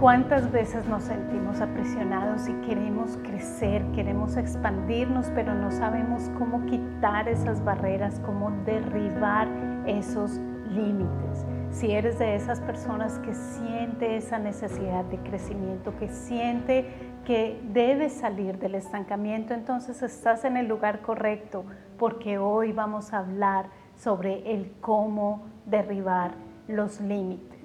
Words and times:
¿Cuántas 0.00 0.52
veces 0.52 0.86
nos 0.86 1.02
sentimos 1.02 1.60
aprisionados 1.60 2.48
y 2.48 2.52
queremos 2.64 3.16
crecer, 3.16 3.84
queremos 3.96 4.36
expandirnos, 4.36 5.26
pero 5.34 5.54
no 5.54 5.72
sabemos 5.72 6.30
cómo 6.38 6.64
quitar 6.66 7.28
esas 7.28 7.64
barreras, 7.64 8.20
cómo 8.24 8.52
derribar 8.64 9.48
esos 9.88 10.38
límites? 10.70 11.44
Si 11.72 11.90
eres 11.90 12.16
de 12.20 12.36
esas 12.36 12.60
personas 12.60 13.18
que 13.18 13.34
siente 13.34 14.16
esa 14.16 14.38
necesidad 14.38 15.04
de 15.06 15.18
crecimiento, 15.18 15.92
que 15.98 16.08
siente 16.08 16.86
que 17.24 17.60
debes 17.72 18.12
salir 18.12 18.56
del 18.60 18.76
estancamiento, 18.76 19.52
entonces 19.52 20.00
estás 20.04 20.44
en 20.44 20.56
el 20.56 20.68
lugar 20.68 21.00
correcto, 21.00 21.64
porque 21.98 22.38
hoy 22.38 22.70
vamos 22.70 23.12
a 23.12 23.18
hablar 23.18 23.66
sobre 23.96 24.54
el 24.54 24.70
cómo 24.80 25.42
derribar 25.66 26.34
los 26.68 27.00
límites. 27.00 27.57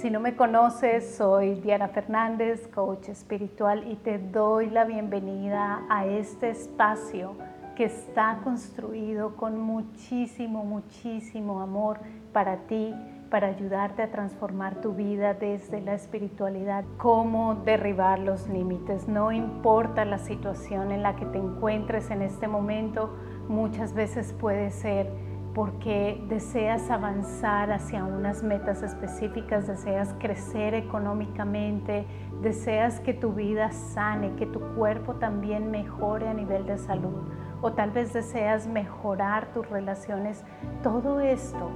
Si 0.00 0.08
no 0.08 0.18
me 0.18 0.34
conoces, 0.34 1.16
soy 1.16 1.56
Diana 1.56 1.88
Fernández, 1.88 2.66
coach 2.68 3.10
espiritual, 3.10 3.86
y 3.86 3.96
te 3.96 4.18
doy 4.18 4.70
la 4.70 4.86
bienvenida 4.86 5.82
a 5.90 6.06
este 6.06 6.48
espacio 6.48 7.34
que 7.76 7.84
está 7.84 8.40
construido 8.42 9.36
con 9.36 9.60
muchísimo, 9.60 10.64
muchísimo 10.64 11.60
amor 11.60 11.98
para 12.32 12.60
ti, 12.66 12.94
para 13.28 13.48
ayudarte 13.48 14.00
a 14.00 14.10
transformar 14.10 14.76
tu 14.76 14.94
vida 14.94 15.34
desde 15.34 15.82
la 15.82 15.92
espiritualidad. 15.92 16.82
Cómo 16.96 17.56
derribar 17.56 18.20
los 18.20 18.48
límites. 18.48 19.06
No 19.06 19.32
importa 19.32 20.06
la 20.06 20.18
situación 20.18 20.92
en 20.92 21.02
la 21.02 21.14
que 21.14 21.26
te 21.26 21.36
encuentres 21.36 22.10
en 22.10 22.22
este 22.22 22.48
momento, 22.48 23.14
muchas 23.48 23.92
veces 23.92 24.32
puede 24.32 24.70
ser 24.70 25.29
porque 25.54 26.24
deseas 26.28 26.90
avanzar 26.90 27.72
hacia 27.72 28.04
unas 28.04 28.42
metas 28.42 28.82
específicas, 28.82 29.66
deseas 29.66 30.14
crecer 30.18 30.74
económicamente, 30.74 32.06
deseas 32.40 33.00
que 33.00 33.14
tu 33.14 33.32
vida 33.32 33.72
sane, 33.72 34.36
que 34.36 34.46
tu 34.46 34.60
cuerpo 34.76 35.14
también 35.14 35.70
mejore 35.70 36.28
a 36.28 36.34
nivel 36.34 36.66
de 36.66 36.78
salud, 36.78 37.28
o 37.60 37.72
tal 37.72 37.90
vez 37.90 38.12
deseas 38.12 38.68
mejorar 38.68 39.52
tus 39.52 39.68
relaciones. 39.68 40.44
Todo 40.82 41.20
esto 41.20 41.70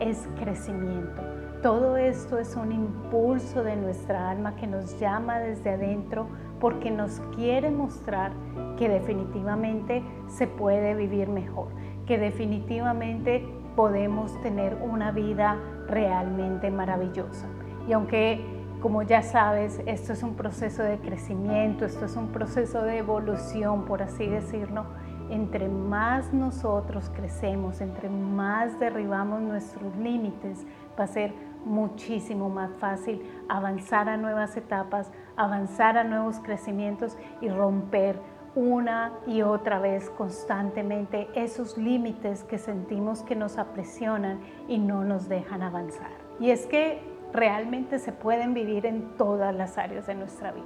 es 0.00 0.28
crecimiento. 0.38 1.22
Todo 1.62 1.98
esto 1.98 2.38
es 2.38 2.56
un 2.56 2.72
impulso 2.72 3.62
de 3.62 3.76
nuestra 3.76 4.30
alma 4.30 4.56
que 4.56 4.66
nos 4.66 4.98
llama 4.98 5.38
desde 5.38 5.70
adentro 5.70 6.26
porque 6.58 6.90
nos 6.90 7.20
quiere 7.36 7.70
mostrar 7.70 8.32
que 8.78 8.88
definitivamente 8.88 10.02
se 10.26 10.46
puede 10.46 10.94
vivir 10.94 11.28
mejor 11.28 11.68
que 12.10 12.18
definitivamente 12.18 13.46
podemos 13.76 14.32
tener 14.42 14.74
una 14.82 15.12
vida 15.12 15.56
realmente 15.86 16.68
maravillosa. 16.68 17.46
Y 17.86 17.92
aunque, 17.92 18.44
como 18.82 19.04
ya 19.04 19.22
sabes, 19.22 19.80
esto 19.86 20.14
es 20.14 20.24
un 20.24 20.34
proceso 20.34 20.82
de 20.82 20.98
crecimiento, 20.98 21.84
esto 21.84 22.06
es 22.06 22.16
un 22.16 22.32
proceso 22.32 22.82
de 22.82 22.98
evolución, 22.98 23.84
por 23.84 24.02
así 24.02 24.26
decirlo, 24.26 24.86
entre 25.30 25.68
más 25.68 26.32
nosotros 26.32 27.12
crecemos, 27.14 27.80
entre 27.80 28.08
más 28.08 28.80
derribamos 28.80 29.40
nuestros 29.40 29.94
límites, 29.94 30.66
va 30.98 31.04
a 31.04 31.06
ser 31.06 31.32
muchísimo 31.64 32.48
más 32.48 32.72
fácil 32.80 33.22
avanzar 33.48 34.08
a 34.08 34.16
nuevas 34.16 34.56
etapas, 34.56 35.12
avanzar 35.36 35.96
a 35.96 36.02
nuevos 36.02 36.40
crecimientos 36.40 37.16
y 37.40 37.48
romper 37.48 38.18
una 38.54 39.12
y 39.26 39.42
otra 39.42 39.78
vez 39.78 40.10
constantemente 40.10 41.28
esos 41.34 41.78
límites 41.78 42.44
que 42.44 42.58
sentimos 42.58 43.22
que 43.22 43.36
nos 43.36 43.58
apresionan 43.58 44.40
y 44.68 44.78
no 44.78 45.04
nos 45.04 45.28
dejan 45.28 45.62
avanzar. 45.62 46.10
Y 46.40 46.50
es 46.50 46.66
que 46.66 47.00
realmente 47.32 47.98
se 47.98 48.12
pueden 48.12 48.54
vivir 48.54 48.86
en 48.86 49.16
todas 49.16 49.54
las 49.54 49.78
áreas 49.78 50.06
de 50.06 50.14
nuestra 50.14 50.52
vida. 50.52 50.64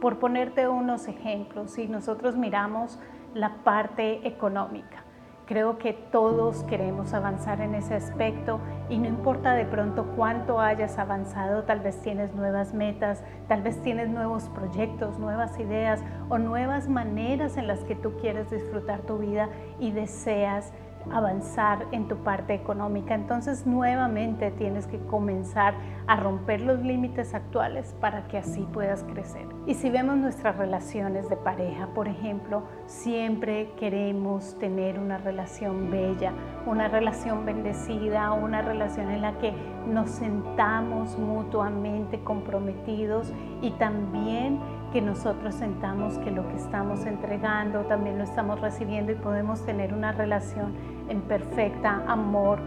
Por 0.00 0.18
ponerte 0.18 0.66
unos 0.66 1.08
ejemplos, 1.08 1.72
si 1.72 1.86
nosotros 1.86 2.36
miramos 2.36 2.98
la 3.34 3.62
parte 3.62 4.26
económica, 4.26 5.04
Creo 5.50 5.78
que 5.78 5.94
todos 5.94 6.62
queremos 6.62 7.12
avanzar 7.12 7.60
en 7.60 7.74
ese 7.74 7.94
aspecto 7.94 8.60
y 8.88 8.98
no 8.98 9.08
importa 9.08 9.54
de 9.54 9.64
pronto 9.64 10.06
cuánto 10.14 10.60
hayas 10.60 10.96
avanzado, 10.96 11.64
tal 11.64 11.80
vez 11.80 12.00
tienes 12.02 12.32
nuevas 12.36 12.72
metas, 12.72 13.24
tal 13.48 13.60
vez 13.60 13.82
tienes 13.82 14.08
nuevos 14.08 14.44
proyectos, 14.50 15.18
nuevas 15.18 15.58
ideas 15.58 16.04
o 16.28 16.38
nuevas 16.38 16.88
maneras 16.88 17.56
en 17.56 17.66
las 17.66 17.80
que 17.80 17.96
tú 17.96 18.12
quieres 18.20 18.48
disfrutar 18.48 19.00
tu 19.00 19.18
vida 19.18 19.48
y 19.80 19.90
deseas 19.90 20.72
avanzar 21.10 21.86
en 21.92 22.08
tu 22.08 22.16
parte 22.18 22.54
económica. 22.54 23.14
Entonces 23.14 23.66
nuevamente 23.66 24.50
tienes 24.50 24.86
que 24.86 24.98
comenzar 24.98 25.74
a 26.06 26.16
romper 26.16 26.60
los 26.60 26.80
límites 26.80 27.34
actuales 27.34 27.94
para 28.00 28.26
que 28.28 28.38
así 28.38 28.66
puedas 28.72 29.02
crecer. 29.04 29.46
Y 29.66 29.74
si 29.74 29.90
vemos 29.90 30.16
nuestras 30.16 30.56
relaciones 30.56 31.28
de 31.28 31.36
pareja, 31.36 31.88
por 31.94 32.08
ejemplo, 32.08 32.62
siempre 32.86 33.72
queremos 33.78 34.58
tener 34.58 34.98
una 34.98 35.18
relación 35.18 35.90
bella, 35.90 36.32
una 36.66 36.88
relación 36.88 37.44
bendecida, 37.44 38.32
una 38.32 38.62
relación 38.62 39.10
en 39.10 39.22
la 39.22 39.38
que 39.38 39.54
nos 39.86 40.10
sentamos 40.10 41.18
mutuamente 41.18 42.20
comprometidos 42.22 43.32
y 43.62 43.70
también 43.72 44.58
que 44.92 45.00
nosotros 45.00 45.54
sentamos 45.54 46.18
que 46.18 46.30
lo 46.30 46.46
que 46.48 46.56
estamos 46.56 47.06
entregando 47.06 47.82
también 47.82 48.18
lo 48.18 48.24
estamos 48.24 48.60
recibiendo 48.60 49.12
y 49.12 49.14
podemos 49.14 49.64
tener 49.64 49.94
una 49.94 50.12
relación 50.12 50.74
en 51.08 51.20
perfecta 51.22 52.02
amor, 52.06 52.58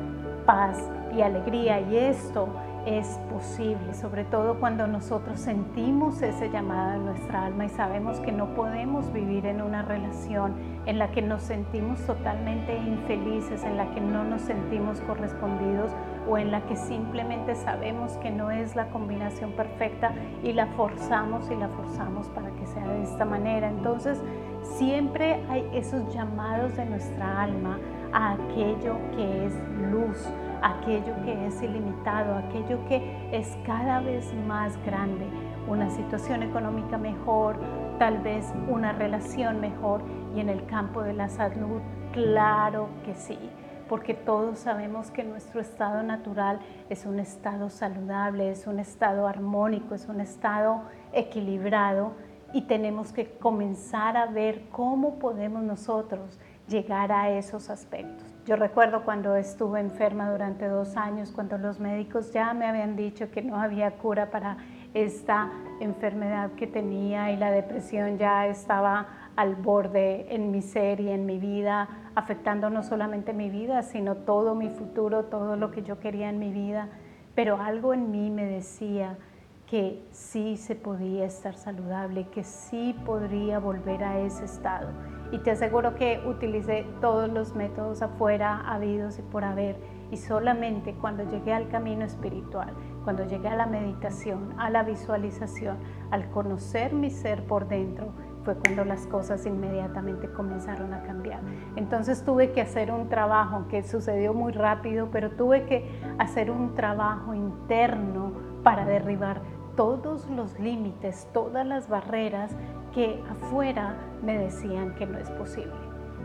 paz 0.46 0.78
y 1.16 1.22
alegría. 1.22 1.82
Y 1.82 1.98
esto 1.98 2.48
es 2.86 3.20
posible, 3.32 3.94
sobre 3.94 4.26
todo 4.26 4.60
cuando 4.60 4.88
nosotros 4.88 5.40
sentimos 5.40 6.22
ese 6.22 6.50
llamado 6.50 6.92
a 6.92 6.98
nuestra 6.98 7.46
alma 7.46 7.66
y 7.66 7.70
sabemos 7.70 8.20
que 8.20 8.32
no 8.32 8.54
podemos 8.56 9.12
vivir 9.14 9.46
en 9.46 9.62
una 9.62 9.84
relación 9.84 10.54
en 10.86 11.00
la 11.00 11.12
que 11.12 11.22
nos 11.22 11.44
sentimos 11.44 12.00
totalmente 12.06 12.76
infelices, 12.78 13.64
en 13.64 13.78
la 13.78 13.90
que 13.94 14.02
no 14.02 14.26
nos 14.26 14.42
sentimos 14.42 15.00
correspondidos 15.02 15.92
o 16.28 16.38
en 16.38 16.52
la 16.52 16.62
que 16.62 16.76
simplemente 16.76 17.56
sabemos 17.56 18.14
que 18.18 18.32
no 18.32 18.52
es 18.52 18.76
la 18.76 18.90
combinación 18.90 19.52
perfecta 19.52 20.14
y 20.44 20.54
la 20.54 20.68
forzamos 20.68 21.50
y 21.52 21.56
la 21.56 21.68
forzamos 21.70 22.28
para 22.30 22.50
que 22.52 22.66
sea 22.68 22.88
de 22.88 23.04
esta 23.04 23.26
manera. 23.26 23.70
Entonces, 23.70 24.22
siempre 24.62 25.44
hay 25.50 25.68
esos 25.74 26.14
llamados 26.14 26.76
de 26.78 26.86
nuestra 26.86 27.42
alma 27.44 27.80
a 28.14 28.34
aquello 28.34 28.98
que 29.16 29.46
es 29.46 29.54
luz, 29.92 30.30
aquello 30.62 31.14
que 31.26 31.48
es 31.48 31.62
ilimitado, 31.62 32.36
aquello 32.36 32.80
que 32.88 33.30
es 33.32 33.58
cada 33.66 34.00
vez 34.02 34.34
más 34.48 34.78
grande, 34.86 35.26
una 35.68 35.90
situación 35.90 36.44
económica 36.44 36.98
mejor, 36.98 37.58
tal 38.00 38.20
vez 38.20 38.54
una 38.68 38.94
relación 38.94 39.60
mejor 39.60 40.02
y 40.36 40.40
en 40.40 40.50
el 40.50 40.66
campo 40.66 41.02
de 41.02 41.14
la 41.14 41.30
salud, 41.30 41.82
claro 42.12 42.90
que 43.04 43.16
sí 43.16 43.40
porque 43.88 44.14
todos 44.14 44.60
sabemos 44.60 45.12
que 45.12 45.24
nuestro 45.24 45.62
estado 45.62 46.04
natural 46.04 46.60
es 46.90 47.06
un 47.06 47.20
estado 47.20 47.70
saludable, 47.70 48.52
es 48.52 48.68
un 48.68 48.80
estado 48.80 49.28
armónico, 49.28 49.96
es 49.96 50.08
un 50.08 50.22
estado 50.22 50.84
equilibrado 51.12 52.14
y 52.54 52.62
tenemos 52.62 53.12
que 53.12 53.32
comenzar 53.32 54.16
a 54.16 54.28
ver 54.28 54.64
cómo 54.72 55.20
podemos 55.20 55.64
nosotros 55.64 56.40
llegar 56.68 57.12
a 57.12 57.30
esos 57.30 57.70
aspectos. 57.70 58.34
Yo 58.46 58.56
recuerdo 58.56 59.04
cuando 59.04 59.36
estuve 59.36 59.80
enferma 59.80 60.30
durante 60.30 60.68
dos 60.68 60.96
años, 60.98 61.32
cuando 61.32 61.58
los 61.58 61.80
médicos 61.80 62.32
ya 62.32 62.54
me 62.54 62.66
habían 62.66 62.96
dicho 62.96 63.32
que 63.32 63.42
no 63.42 63.56
había 63.56 63.92
cura 63.92 64.30
para 64.30 64.58
esta 64.94 65.50
enfermedad 65.80 66.52
que 66.52 66.68
tenía 66.68 67.32
y 67.32 67.38
la 67.38 67.52
depresión 67.52 68.18
ya 68.18 68.48
estaba 68.48 69.08
al 69.36 69.56
borde 69.56 70.34
en 70.34 70.52
mi 70.52 70.62
ser 70.62 71.00
y 71.00 71.10
en 71.10 71.26
mi 71.26 71.40
vida, 71.40 71.90
afectando 72.16 72.70
no 72.70 72.84
solamente 72.84 73.34
mi 73.34 73.50
vida, 73.50 73.82
sino 73.82 74.16
todo 74.16 74.56
mi 74.56 74.70
futuro, 74.70 75.26
todo 75.26 75.56
lo 75.56 75.72
que 75.72 75.82
yo 75.82 76.00
quería 76.00 76.30
en 76.30 76.40
mi 76.40 76.52
vida. 76.52 76.90
Pero 77.36 77.60
algo 77.62 77.94
en 77.94 78.12
mí 78.12 78.30
me 78.30 78.46
decía 78.46 79.18
que 79.66 80.06
sí 80.12 80.58
se 80.58 80.76
podía 80.76 81.26
estar 81.26 81.56
saludable, 81.56 82.28
que 82.28 82.44
sí 82.44 82.96
podría 83.06 83.58
volver 83.58 84.04
a 84.04 84.20
ese 84.20 84.46
estado. 84.46 84.90
Y 85.32 85.40
te 85.40 85.50
aseguro 85.50 85.96
que 85.96 86.22
utilicé 86.28 86.86
todos 87.02 87.28
los 87.28 87.56
métodos 87.56 88.04
afuera, 88.04 88.62
habidos 88.68 89.18
y 89.18 89.24
por 89.24 89.44
haber. 89.44 89.78
Y 90.12 90.18
solamente 90.18 90.94
cuando 90.94 91.24
llegué 91.24 91.54
al 91.54 91.70
camino 91.70 92.06
espiritual, 92.06 92.72
cuando 93.04 93.26
llegué 93.26 93.48
a 93.48 93.56
la 93.56 93.66
meditación, 93.66 94.54
a 94.60 94.70
la 94.70 94.84
visualización, 94.84 95.80
al 96.12 96.30
conocer 96.30 96.94
mi 96.94 97.10
ser 97.10 97.48
por 97.48 97.68
dentro, 97.68 98.14
fue 98.44 98.56
cuando 98.56 98.86
las 98.86 99.08
cosas 99.08 99.46
inmediatamente 99.46 100.30
comenzaron 100.30 100.94
a 100.94 101.04
cambiar. 101.04 101.42
Entonces 101.76 102.24
tuve 102.24 102.52
que 102.52 102.62
hacer 102.62 102.92
un 102.92 103.10
trabajo 103.10 103.68
que 103.70 103.84
sucedió 103.84 104.34
muy 104.34 104.52
rápido, 104.52 105.10
pero 105.12 105.32
tuve 105.32 105.66
que 105.66 105.90
hacer 106.18 106.52
un 106.52 106.76
trabajo 106.76 107.34
interno 107.34 108.34
para 108.64 108.86
derribar 108.86 109.42
todos 109.76 110.30
los 110.30 110.60
límites, 110.60 111.28
todas 111.34 111.66
las 111.66 111.90
barreras 111.90 112.52
que 112.94 113.22
afuera 113.30 113.96
me 114.22 114.38
decían 114.38 114.94
que 114.96 115.06
no 115.06 115.18
es 115.18 115.30
posible. 115.32 115.74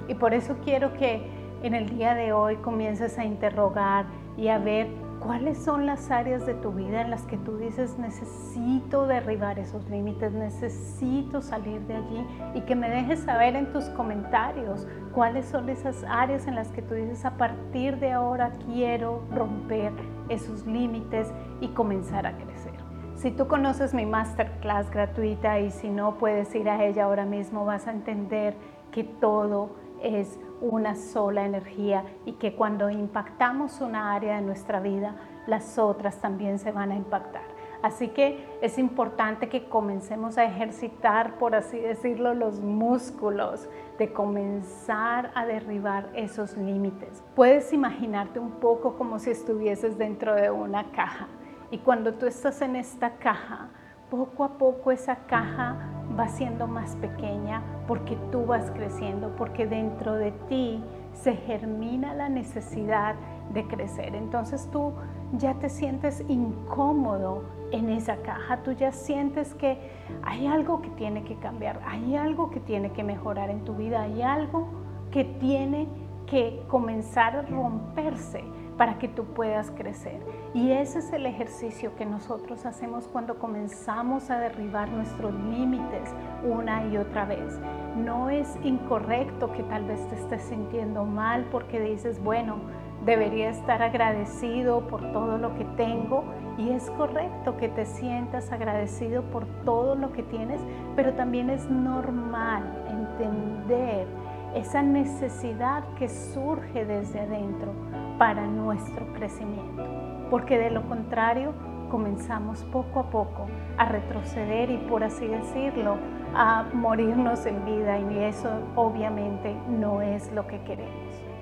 Y 0.07 0.15
por 0.15 0.35
eso 0.35 0.57
quiero 0.65 0.93
que 0.95 1.27
en 1.63 1.75
el 1.75 1.89
día 1.89 2.15
de 2.15 2.33
hoy 2.33 2.57
comiences 2.57 3.19
a 3.19 3.25
interrogar 3.25 4.07
y 4.37 4.49
a 4.49 4.59
ver 4.59 4.89
cuáles 5.21 5.59
son 5.59 5.87
las 5.87 6.11
áreas 6.11 6.47
de 6.47 6.55
tu 6.55 6.73
vida 6.73 7.01
en 7.01 7.11
las 7.11 7.23
que 7.23 7.37
tú 7.37 7.57
dices 7.59 7.99
necesito 7.99 9.07
derribar 9.07 9.59
esos 9.59 9.89
límites, 9.89 10.33
necesito 10.33 11.43
salir 11.43 11.81
de 11.83 11.97
allí 11.97 12.27
y 12.55 12.61
que 12.63 12.75
me 12.75 12.89
dejes 12.89 13.21
saber 13.21 13.57
en 13.57 13.73
tus 13.73 13.85
comentarios 13.91 14.87
cuáles 15.13 15.47
son 15.47 15.69
esas 15.69 16.05
áreas 16.09 16.47
en 16.47 16.55
las 16.55 16.69
que 16.69 16.83
tú 16.83 16.95
dices 16.95 17.25
a 17.25 17.37
partir 17.37 17.99
de 17.99 18.13
ahora 18.13 18.53
quiero 18.67 19.23
romper 19.35 19.93
esos 20.29 20.67
límites 20.67 21.33
y 21.61 21.69
comenzar 21.69 22.27
a 22.27 22.37
crecer. 22.37 22.73
Si 23.17 23.33
tú 23.33 23.49
conoces 23.49 23.95
mi 23.95 24.07
masterclass 24.07 24.91
gratuita 24.91 25.59
y 25.59 25.71
si 25.71 25.89
no 25.91 26.19
puedes 26.19 26.55
ir 26.55 26.69
a 26.69 26.85
ella 26.85 27.05
ahora 27.05 27.25
mismo, 27.25 27.65
vas 27.65 27.89
a 27.89 27.91
entender 27.91 28.55
que 28.93 29.03
todo 29.03 29.71
es 30.03 30.39
una 30.61 30.95
sola 30.97 31.45
energía 31.45 32.05
y 32.25 32.33
que 32.33 32.55
cuando 32.55 32.91
impactamos 32.91 33.81
una 33.81 34.15
área 34.15 34.37
de 34.37 34.43
nuestra 34.43 34.81
vida, 34.81 35.17
las 35.47 35.79
otras 35.79 36.21
también 36.21 36.59
se 36.59 36.73
van 36.73 36.93
a 36.93 36.97
impactar. 36.97 37.43
Así 37.81 38.09
que 38.09 38.45
es 38.61 38.77
importante 38.77 39.49
que 39.49 39.69
comencemos 39.69 40.37
a 40.37 40.45
ejercitar, 40.45 41.39
por 41.39 41.55
así 41.55 41.79
decirlo, 41.79 42.35
los 42.35 42.61
músculos 42.61 43.69
de 43.99 44.13
comenzar 44.13 45.31
a 45.35 45.47
derribar 45.47 46.09
esos 46.15 46.57
límites. 46.57 47.23
Puedes 47.37 47.73
imaginarte 47.73 48.41
un 48.41 48.51
poco 48.53 48.97
como 48.97 49.21
si 49.21 49.31
estuvieses 49.31 49.97
dentro 49.97 50.35
de 50.35 50.51
una 50.51 50.91
caja 50.91 51.29
y 51.71 51.79
cuando 51.79 52.15
tú 52.15 52.27
estás 52.27 52.63
en 52.63 52.75
esta 52.75 53.17
caja, 53.17 53.69
poco 54.11 54.43
a 54.43 54.59
poco 54.59 54.91
esa 54.91 55.17
caja 55.27 55.98
va 56.19 56.29
siendo 56.29 56.67
más 56.67 56.97
pequeña 56.97 57.63
porque 57.87 58.17
tú 58.33 58.47
vas 58.47 58.71
creciendo, 58.73 59.35
porque 59.37 59.67
dentro 59.67 60.15
de 60.15 60.33
ti 60.49 60.83
se 61.13 61.35
germina 61.35 62.15
la 62.15 62.29
necesidad 62.29 63.15
de 63.53 63.67
crecer. 63.67 64.15
Entonces 64.15 64.69
tú 64.71 64.93
ya 65.33 65.55
te 65.55 65.69
sientes 65.69 66.25
incómodo 66.29 67.45
en 67.71 67.91
esa 67.91 68.17
caja, 68.23 68.63
tú 68.63 68.73
ya 68.73 68.93
sientes 68.93 69.55
que 69.55 69.79
hay 70.23 70.47
algo 70.47 70.81
que 70.81 70.91
tiene 70.91 71.23
que 71.25 71.37
cambiar, 71.37 71.81
hay 71.87 72.17
algo 72.17 72.51
que 72.51 72.61
tiene 72.61 72.93
que 72.93 73.05
mejorar 73.05 73.51
en 73.51 73.65
tu 73.65 73.75
vida, 73.75 74.03
hay 74.03 74.23
algo 74.23 74.69
que 75.11 75.25
tiene 75.25 75.87
que 76.27 76.63
comenzar 76.69 77.37
a 77.37 77.43
romperse 77.43 78.43
para 78.79 78.99
que 78.99 79.09
tú 79.09 79.25
puedas 79.25 79.71
crecer. 79.73 80.23
Y 80.55 80.71
ese 80.71 81.01
es 81.01 81.13
el 81.13 81.27
ejercicio 81.27 81.95
que 81.97 82.07
nosotros 82.07 82.65
hacemos 82.65 83.09
cuando 83.09 83.39
comenzamos 83.39 84.31
a 84.31 84.39
derribar 84.39 84.89
nuestros 84.89 85.35
límites 85.35 86.15
una 86.45 86.87
y 86.87 86.97
otra 86.97 87.27
vez. 87.27 87.61
No 87.97 88.31
es 88.31 88.57
incorrecto 88.63 89.53
que 89.53 89.65
tal 89.65 89.85
vez 89.85 90.09
te 90.09 90.15
estés 90.15 90.43
sintiendo 90.43 91.05
mal 91.05 91.45
porque 91.51 91.81
dices, 91.81 92.23
bueno, 92.23 92.61
debería 93.05 93.51
estar 93.51 93.83
agradecido 93.83 94.87
por 94.87 95.13
todo 95.13 95.39
lo 95.39 95.55
que 95.57 95.65
tengo 95.77 96.25
y 96.57 96.71
es 96.71 96.89
correcto 96.93 97.57
que 97.57 97.69
te 97.69 97.85
sientas 97.85 98.53
agradecido 98.53 99.23
por 99.25 99.47
todo 99.65 99.95
lo 99.95 100.13
que 100.13 100.23
tienes, 100.23 100.61
pero 100.95 101.15
también 101.15 101.51
es 101.51 101.69
normal 101.69 102.85
entender 102.89 104.07
esa 104.55 104.83
necesidad 104.83 105.85
que 105.99 106.09
surge 106.09 106.85
desde 106.85 107.21
adentro 107.21 107.73
para 108.19 108.47
nuestro 108.47 109.07
crecimiento, 109.13 109.85
porque 110.31 110.59
de 110.59 110.71
lo 110.71 110.87
contrario 110.89 111.53
comenzamos 111.91 112.65
poco 112.65 113.01
a 113.01 113.11
poco 113.11 113.47
a 113.77 113.87
retroceder 113.87 114.71
y 114.71 114.77
por 114.77 115.05
así 115.05 115.27
decirlo, 115.27 115.97
a 116.35 116.65
morirnos 116.75 117.47
en 117.47 117.65
vida 117.65 117.99
y 117.99 118.25
eso 118.25 118.51
obviamente 118.77 119.57
no 119.69 120.03
es 120.03 120.31
lo 120.33 120.47
que 120.47 120.61
queremos. 120.63 120.93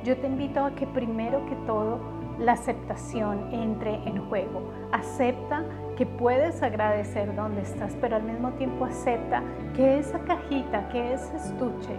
Yo 0.04 0.16
te 0.18 0.26
invito 0.26 0.64
a 0.64 0.74
que 0.74 0.86
primero 0.86 1.44
que 1.46 1.56
todo 1.66 1.98
la 2.38 2.52
aceptación 2.52 3.52
entre 3.52 3.94
en 4.06 4.18
juego. 4.28 4.70
Acepta 4.92 5.64
que 5.96 6.06
puedes 6.06 6.62
agradecer 6.62 7.34
donde 7.34 7.62
estás, 7.62 7.96
pero 8.00 8.16
al 8.16 8.22
mismo 8.22 8.52
tiempo 8.52 8.84
acepta 8.84 9.42
que 9.74 9.98
esa 9.98 10.18
cajita, 10.20 10.88
que 10.90 11.14
ese 11.14 11.36
estuche, 11.36 11.96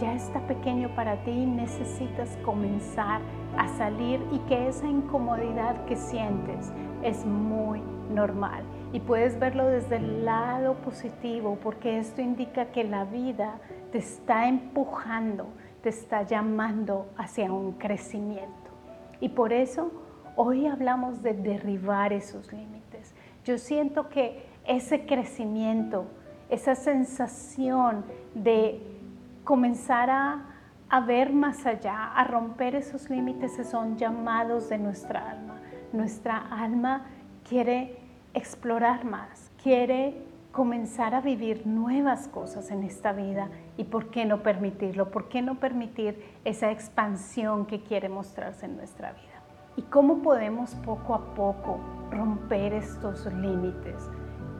ya 0.00 0.14
está 0.14 0.40
pequeño 0.46 0.88
para 0.94 1.16
ti 1.24 1.30
y 1.30 1.46
necesitas 1.46 2.36
comenzar 2.44 3.20
a 3.56 3.68
salir 3.76 4.20
y 4.32 4.38
que 4.40 4.68
esa 4.68 4.88
incomodidad 4.88 5.84
que 5.84 5.96
sientes 5.96 6.72
es 7.02 7.24
muy 7.24 7.80
normal. 8.10 8.64
Y 8.92 9.00
puedes 9.00 9.38
verlo 9.38 9.66
desde 9.66 9.96
el 9.96 10.24
lado 10.24 10.74
positivo 10.74 11.58
porque 11.62 11.98
esto 11.98 12.22
indica 12.22 12.66
que 12.66 12.84
la 12.84 13.04
vida 13.04 13.58
te 13.92 13.98
está 13.98 14.48
empujando, 14.48 15.46
te 15.82 15.88
está 15.88 16.22
llamando 16.22 17.06
hacia 17.16 17.52
un 17.52 17.72
crecimiento. 17.72 18.70
Y 19.20 19.30
por 19.30 19.52
eso 19.52 19.90
hoy 20.36 20.66
hablamos 20.66 21.22
de 21.22 21.34
derribar 21.34 22.12
esos 22.12 22.52
límites. 22.52 23.14
Yo 23.44 23.58
siento 23.58 24.08
que 24.08 24.46
ese 24.66 25.06
crecimiento, 25.06 26.06
esa 26.48 26.74
sensación 26.74 28.04
de 28.34 28.93
comenzar 29.44 30.10
a, 30.10 31.00
ver 31.06 31.32
más 31.32 31.66
allá, 31.66 32.12
a 32.12 32.24
romper 32.24 32.74
esos 32.74 33.10
límites 33.10 33.52
son 33.68 33.96
llamados 33.96 34.68
de 34.68 34.78
nuestra 34.78 35.30
alma. 35.30 35.60
Nuestra 35.92 36.38
alma 36.38 37.06
quiere 37.48 37.98
explorar 38.32 39.04
más, 39.04 39.50
quiere 39.62 40.22
comenzar 40.50 41.14
a 41.14 41.20
vivir 41.20 41.66
nuevas 41.66 42.28
cosas 42.28 42.70
en 42.70 42.84
esta 42.84 43.12
vida 43.12 43.48
y 43.76 43.84
por 43.84 44.10
qué 44.10 44.24
no 44.24 44.42
permitirlo, 44.42 45.10
por 45.10 45.28
qué 45.28 45.42
no 45.42 45.56
permitir 45.56 46.24
esa 46.44 46.70
expansión 46.70 47.66
que 47.66 47.82
quiere 47.82 48.08
mostrarse 48.08 48.66
en 48.66 48.76
nuestra 48.76 49.12
vida. 49.12 49.42
¿Y 49.76 49.82
cómo 49.82 50.22
podemos 50.22 50.76
poco 50.76 51.14
a 51.14 51.34
poco 51.34 51.80
romper 52.10 52.72
estos 52.72 53.26
límites? 53.26 54.08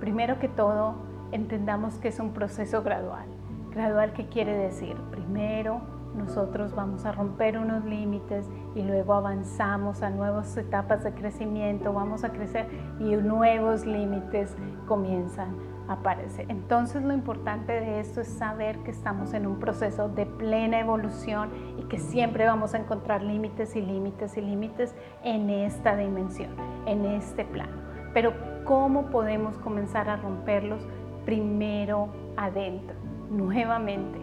Primero 0.01 0.41
que 0.41 0.49
todo, 0.49 0.97
entendamos 1.31 1.95
que 1.99 2.09
es 2.09 2.19
un 2.19 2.33
proceso 2.33 2.83
gradual. 2.83 3.34
Gradual, 3.75 4.13
¿qué 4.13 4.29
quiere 4.29 4.57
decir? 4.57 4.97
Primero 5.11 5.81
nosotros 6.17 6.77
vamos 6.77 7.05
a 7.07 7.11
romper 7.11 7.59
unos 7.59 7.85
límites 7.85 8.49
y 8.77 8.83
luego 8.83 9.15
avanzamos 9.15 10.01
a 10.03 10.11
nuevas 10.11 10.57
etapas 10.57 11.03
de 11.03 11.13
crecimiento, 11.13 11.93
vamos 11.93 12.23
a 12.23 12.31
crecer 12.31 12.69
y 13.01 13.17
nuevos 13.17 13.85
límites 13.85 14.57
comienzan 14.87 15.57
a 15.89 15.95
aparecer. 15.95 16.47
Entonces 16.51 17.03
lo 17.03 17.13
importante 17.13 17.73
de 17.73 17.99
esto 17.99 18.21
es 18.21 18.29
saber 18.29 18.79
que 18.85 18.93
estamos 18.93 19.35
en 19.35 19.45
un 19.45 19.59
proceso 19.59 20.09
de 20.09 20.25
plena 20.25 20.79
evolución 20.79 21.51
y 21.77 21.83
que 21.89 21.99
siempre 21.99 22.47
vamos 22.47 22.75
a 22.75 22.79
encontrar 22.79 23.25
límites 23.25 23.75
y 23.75 23.83
límites 23.83 24.37
y 24.37 24.41
límites 24.41 24.95
en 25.25 25.51
esta 25.51 25.97
dimensión, 25.97 26.51
en 26.87 27.05
este 27.07 27.45
plano. 27.45 27.77
Pero 28.13 28.35
¿cómo 28.65 29.07
podemos 29.07 29.59
comenzar 29.59 30.09
a 30.09 30.15
romperlos? 30.15 30.87
Primero 31.25 32.09
adentro 32.37 33.04
nuevamente, 33.37 34.19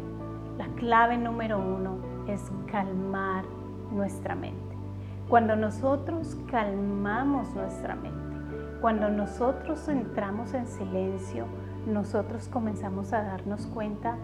la 0.57 0.67
clave 0.75 1.17
número 1.17 1.59
uno 1.59 1.97
es 2.27 2.51
calmar 2.71 3.43
nuestra 3.91 4.35
mente. 4.35 4.75
Cuando 5.27 5.55
nosotros 5.55 6.37
calmamos 6.49 7.53
nuestra 7.55 7.95
mente, 7.95 8.19
cuando 8.81 9.09
nosotros 9.09 9.87
entramos 9.87 10.53
en 10.53 10.67
silencio, 10.67 11.45
nosotros 11.85 12.47
comenzamos 12.47 13.13
a 13.13 13.23
darnos 13.23 13.67
cuenta 13.67 14.17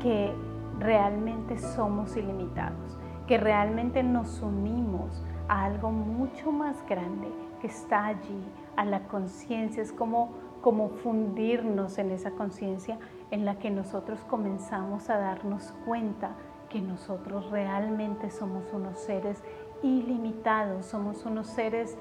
que 0.00 0.32
realmente 0.78 1.58
somos 1.58 2.16
ilimitados, 2.16 2.98
que 3.26 3.38
realmente 3.38 4.02
nos 4.02 4.40
unimos 4.42 5.22
a 5.48 5.64
algo 5.64 5.90
mucho 5.90 6.52
más 6.52 6.76
grande 6.88 7.28
que 7.60 7.66
está 7.66 8.06
allí, 8.06 8.44
a 8.76 8.84
la 8.84 9.04
conciencia. 9.04 9.82
Es 9.82 9.92
como, 9.92 10.30
como 10.60 10.88
fundirnos 10.88 11.98
en 11.98 12.10
esa 12.10 12.32
conciencia 12.32 12.98
en 13.30 13.44
la 13.44 13.56
que 13.58 13.70
nosotros 13.70 14.20
comenzamos 14.24 15.10
a 15.10 15.18
darnos 15.18 15.72
cuenta 15.84 16.32
que 16.68 16.80
nosotros 16.80 17.50
realmente 17.50 18.30
somos 18.30 18.72
unos 18.72 18.98
seres 18.98 19.42
ilimitados, 19.82 20.86
somos 20.86 21.24
unos 21.24 21.48
seres 21.48 21.96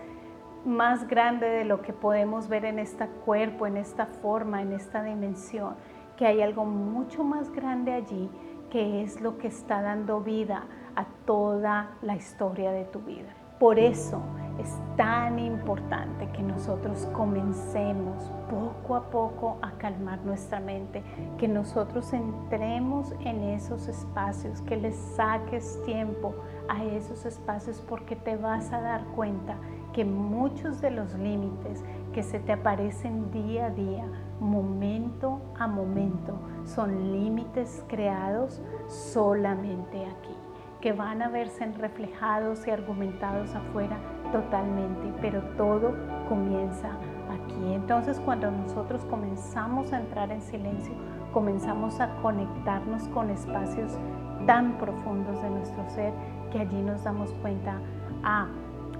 más 0.65 1.07
grandes 1.07 1.51
de 1.51 1.65
lo 1.65 1.81
que 1.81 1.93
podemos 1.93 2.47
ver 2.47 2.65
en 2.65 2.79
este 2.79 3.07
cuerpo, 3.25 3.65
en 3.65 3.77
esta 3.77 4.05
forma, 4.05 4.61
en 4.61 4.73
esta 4.73 5.03
dimensión, 5.03 5.75
que 6.17 6.25
hay 6.25 6.41
algo 6.41 6.65
mucho 6.65 7.23
más 7.23 7.51
grande 7.51 7.93
allí 7.93 8.29
que 8.69 9.01
es 9.01 9.19
lo 9.21 9.37
que 9.37 9.47
está 9.47 9.81
dando 9.81 10.21
vida 10.21 10.65
a 10.95 11.05
toda 11.25 11.97
la 12.01 12.15
historia 12.15 12.71
de 12.71 12.85
tu 12.85 12.99
vida. 12.99 13.29
Por 13.59 13.79
eso 13.79 14.21
es 14.59 14.77
tan 14.97 15.39
importante 15.39 16.27
que 16.31 16.41
nosotros 16.41 17.07
comencemos 17.13 18.31
poco 18.49 18.95
a 18.95 19.09
poco 19.09 19.57
a 19.61 19.71
calmar 19.77 20.19
nuestra 20.25 20.59
mente, 20.59 21.03
que 21.37 21.47
nosotros 21.47 22.11
entremos 22.13 23.13
en 23.21 23.43
esos 23.43 23.87
espacios, 23.87 24.61
que 24.61 24.75
les 24.75 24.95
saques 24.95 25.81
tiempo 25.85 26.35
a 26.67 26.83
esos 26.83 27.25
espacios 27.25 27.81
porque 27.87 28.15
te 28.15 28.35
vas 28.35 28.71
a 28.73 28.81
dar 28.81 29.03
cuenta 29.15 29.55
que 29.93 30.03
muchos 30.05 30.81
de 30.81 30.91
los 30.91 31.13
límites 31.15 31.83
que 32.13 32.23
se 32.23 32.39
te 32.39 32.51
aparecen 32.51 33.31
día 33.31 33.67
a 33.67 33.69
día, 33.69 34.05
momento 34.39 35.41
a 35.57 35.67
momento, 35.67 36.33
son 36.65 37.11
límites 37.11 37.83
creados 37.87 38.61
solamente 38.87 40.05
aquí, 40.05 40.35
que 40.81 40.93
van 40.93 41.21
a 41.21 41.29
verse 41.29 41.65
reflejados 41.77 42.67
y 42.67 42.71
argumentados 42.71 43.55
afuera 43.55 43.97
totalmente, 44.31 45.13
pero 45.21 45.41
todo 45.57 45.93
comienza 46.27 46.89
aquí. 47.29 47.73
Entonces 47.73 48.19
cuando 48.19 48.51
nosotros 48.51 49.05
comenzamos 49.05 49.93
a 49.93 49.99
entrar 49.99 50.31
en 50.31 50.41
silencio, 50.41 50.93
comenzamos 51.33 51.99
a 51.99 52.15
conectarnos 52.21 53.07
con 53.09 53.29
espacios 53.29 53.97
tan 54.45 54.73
profundos 54.77 55.41
de 55.41 55.49
nuestro 55.49 55.87
ser 55.89 56.13
que 56.51 56.59
allí 56.59 56.81
nos 56.81 57.03
damos 57.03 57.31
cuenta, 57.41 57.79
ah, 58.23 58.47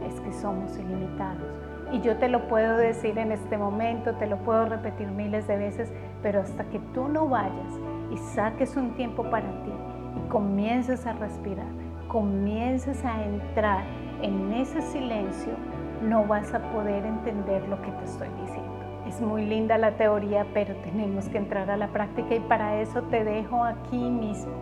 es 0.07 0.19
que 0.21 0.31
somos 0.31 0.77
ilimitados. 0.77 1.47
Y 1.91 2.01
yo 2.01 2.17
te 2.17 2.29
lo 2.29 2.47
puedo 2.47 2.77
decir 2.77 3.17
en 3.17 3.31
este 3.31 3.57
momento, 3.57 4.13
te 4.15 4.27
lo 4.27 4.37
puedo 4.37 4.65
repetir 4.65 5.07
miles 5.07 5.47
de 5.47 5.57
veces, 5.57 5.91
pero 6.21 6.41
hasta 6.41 6.65
que 6.65 6.79
tú 6.93 7.07
no 7.07 7.27
vayas 7.27 7.79
y 8.11 8.17
saques 8.17 8.75
un 8.75 8.91
tiempo 8.91 9.23
para 9.23 9.47
ti 9.63 9.71
y 10.15 10.29
comiences 10.29 11.07
a 11.07 11.13
respirar, 11.13 11.65
comiences 12.07 13.03
a 13.03 13.23
entrar 13.23 13.83
en 14.21 14.53
ese 14.53 14.81
silencio, 14.81 15.53
no 16.01 16.25
vas 16.25 16.53
a 16.53 16.59
poder 16.71 17.05
entender 17.05 17.67
lo 17.67 17.81
que 17.81 17.91
te 17.91 18.05
estoy 18.05 18.29
diciendo. 18.41 18.69
Es 19.07 19.21
muy 19.21 19.45
linda 19.45 19.77
la 19.77 19.97
teoría, 19.97 20.45
pero 20.53 20.75
tenemos 20.77 21.27
que 21.29 21.37
entrar 21.37 21.69
a 21.69 21.77
la 21.77 21.87
práctica 21.87 22.35
y 22.35 22.39
para 22.41 22.79
eso 22.79 23.01
te 23.03 23.23
dejo 23.23 23.63
aquí 23.63 23.97
mismo 23.97 24.53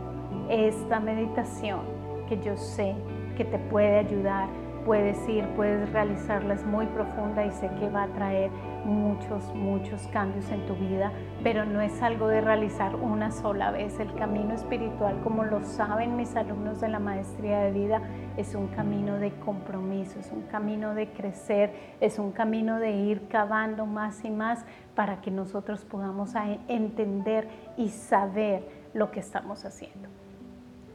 esta 0.50 1.00
meditación 1.00 1.82
que 2.30 2.40
yo 2.40 2.56
sé 2.56 2.96
que 3.36 3.46
te 3.46 3.60
puede 3.60 4.00
ayudar 4.00 4.48
puedes 4.88 5.28
ir, 5.28 5.46
puedes 5.58 5.92
realizarla, 5.92 6.54
es 6.54 6.66
muy 6.66 6.86
profunda 6.86 7.46
y 7.46 7.52
sé 7.52 7.70
que 7.78 7.90
va 7.90 8.04
a 8.04 8.08
traer 8.08 8.50
muchos, 8.88 9.54
muchos 9.54 10.08
cambios 10.08 10.50
en 10.50 10.66
tu 10.66 10.74
vida, 10.76 11.12
pero 11.44 11.66
no 11.66 11.82
es 11.82 12.02
algo 12.02 12.28
de 12.28 12.42
realizar 12.42 12.96
una 12.96 13.32
sola 13.32 13.72
vez. 13.72 14.00
El 14.00 14.14
camino 14.16 14.56
espiritual, 14.56 15.20
como 15.24 15.44
lo 15.44 15.64
saben 15.64 16.16
mis 16.16 16.36
alumnos 16.36 16.82
de 16.82 16.88
la 16.88 17.00
maestría 17.00 17.60
de 17.60 17.72
vida, 17.72 18.02
es 18.38 18.56
un 18.56 18.68
camino 18.68 19.20
de 19.20 19.32
compromiso, 19.40 20.20
es 20.20 20.32
un 20.32 20.44
camino 20.44 20.96
de 20.96 21.10
crecer, 21.12 21.74
es 22.00 22.18
un 22.18 22.32
camino 22.32 22.80
de 22.80 22.92
ir 22.92 23.28
cavando 23.28 23.86
más 23.86 24.24
y 24.24 24.32
más 24.32 24.66
para 24.96 25.22
que 25.22 25.30
nosotros 25.30 25.86
podamos 25.86 26.34
entender 26.68 27.48
y 27.78 27.90
saber 27.90 28.68
lo 28.94 29.12
que 29.12 29.20
estamos 29.20 29.66
haciendo. 29.66 30.10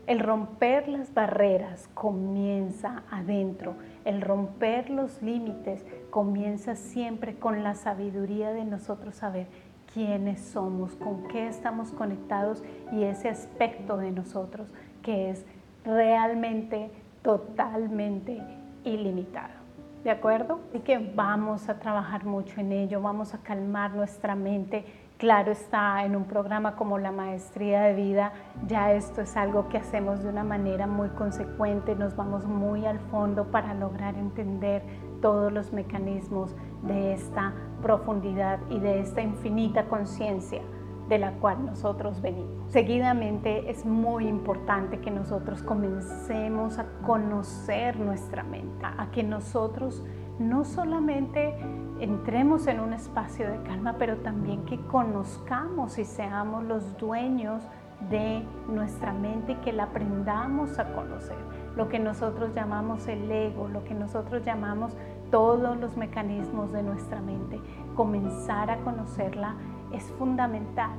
El 0.08 0.18
romper 0.18 0.88
las 0.88 1.14
barreras 1.14 1.88
comienza 1.94 3.04
adentro. 3.10 3.76
El 4.04 4.20
romper 4.20 4.90
los 4.90 5.22
límites 5.22 5.86
comienza 6.10 6.74
siempre 6.74 7.36
con 7.36 7.62
la 7.62 7.76
sabiduría 7.76 8.52
de 8.52 8.64
nosotros 8.64 9.14
saber 9.14 9.46
quiénes 9.94 10.40
somos, 10.40 10.96
con 10.96 11.28
qué 11.28 11.46
estamos 11.46 11.92
conectados 11.92 12.64
y 12.90 13.04
ese 13.04 13.28
aspecto 13.28 13.96
de 13.96 14.10
nosotros 14.10 14.68
que 15.02 15.30
es 15.30 15.46
realmente 15.84 16.90
totalmente 17.22 18.42
ilimitado. 18.82 19.62
¿De 20.02 20.10
acuerdo? 20.10 20.58
Así 20.70 20.80
que 20.80 20.98
vamos 20.98 21.68
a 21.68 21.78
trabajar 21.78 22.24
mucho 22.24 22.60
en 22.60 22.72
ello, 22.72 23.00
vamos 23.00 23.34
a 23.34 23.38
calmar 23.38 23.94
nuestra 23.94 24.34
mente 24.34 24.84
Claro 25.22 25.52
está, 25.52 26.04
en 26.04 26.16
un 26.16 26.24
programa 26.24 26.74
como 26.74 26.98
la 26.98 27.12
maestría 27.12 27.82
de 27.82 27.94
vida, 27.94 28.32
ya 28.66 28.90
esto 28.90 29.20
es 29.20 29.36
algo 29.36 29.68
que 29.68 29.78
hacemos 29.78 30.20
de 30.24 30.28
una 30.28 30.42
manera 30.42 30.88
muy 30.88 31.10
consecuente, 31.10 31.94
nos 31.94 32.16
vamos 32.16 32.44
muy 32.44 32.86
al 32.86 32.98
fondo 32.98 33.44
para 33.44 33.72
lograr 33.72 34.16
entender 34.16 34.82
todos 35.20 35.52
los 35.52 35.72
mecanismos 35.72 36.56
de 36.82 37.12
esta 37.12 37.54
profundidad 37.82 38.58
y 38.68 38.80
de 38.80 38.98
esta 38.98 39.22
infinita 39.22 39.84
conciencia 39.84 40.62
de 41.08 41.18
la 41.18 41.30
cual 41.34 41.66
nosotros 41.66 42.20
venimos. 42.20 42.72
Seguidamente 42.72 43.70
es 43.70 43.86
muy 43.86 44.26
importante 44.26 44.98
que 44.98 45.12
nosotros 45.12 45.62
comencemos 45.62 46.80
a 46.80 46.86
conocer 47.06 47.96
nuestra 47.96 48.42
mente, 48.42 48.84
a 48.84 49.08
que 49.12 49.22
nosotros 49.22 50.02
no 50.38 50.64
solamente 50.64 51.54
entremos 52.00 52.66
en 52.66 52.80
un 52.80 52.92
espacio 52.92 53.48
de 53.50 53.62
calma, 53.62 53.96
pero 53.98 54.16
también 54.18 54.64
que 54.64 54.80
conozcamos 54.86 55.98
y 55.98 56.04
seamos 56.04 56.64
los 56.64 56.96
dueños 56.98 57.62
de 58.10 58.42
nuestra 58.68 59.12
mente 59.12 59.52
y 59.52 59.56
que 59.56 59.72
la 59.72 59.84
aprendamos 59.84 60.78
a 60.78 60.92
conocer. 60.92 61.36
Lo 61.76 61.88
que 61.88 61.98
nosotros 61.98 62.54
llamamos 62.54 63.06
el 63.08 63.30
ego, 63.30 63.68
lo 63.68 63.84
que 63.84 63.94
nosotros 63.94 64.44
llamamos 64.44 64.96
todos 65.30 65.78
los 65.78 65.96
mecanismos 65.96 66.72
de 66.72 66.82
nuestra 66.82 67.20
mente. 67.20 67.60
Comenzar 67.94 68.70
a 68.70 68.78
conocerla 68.78 69.54
es 69.92 70.04
fundamental, 70.18 70.90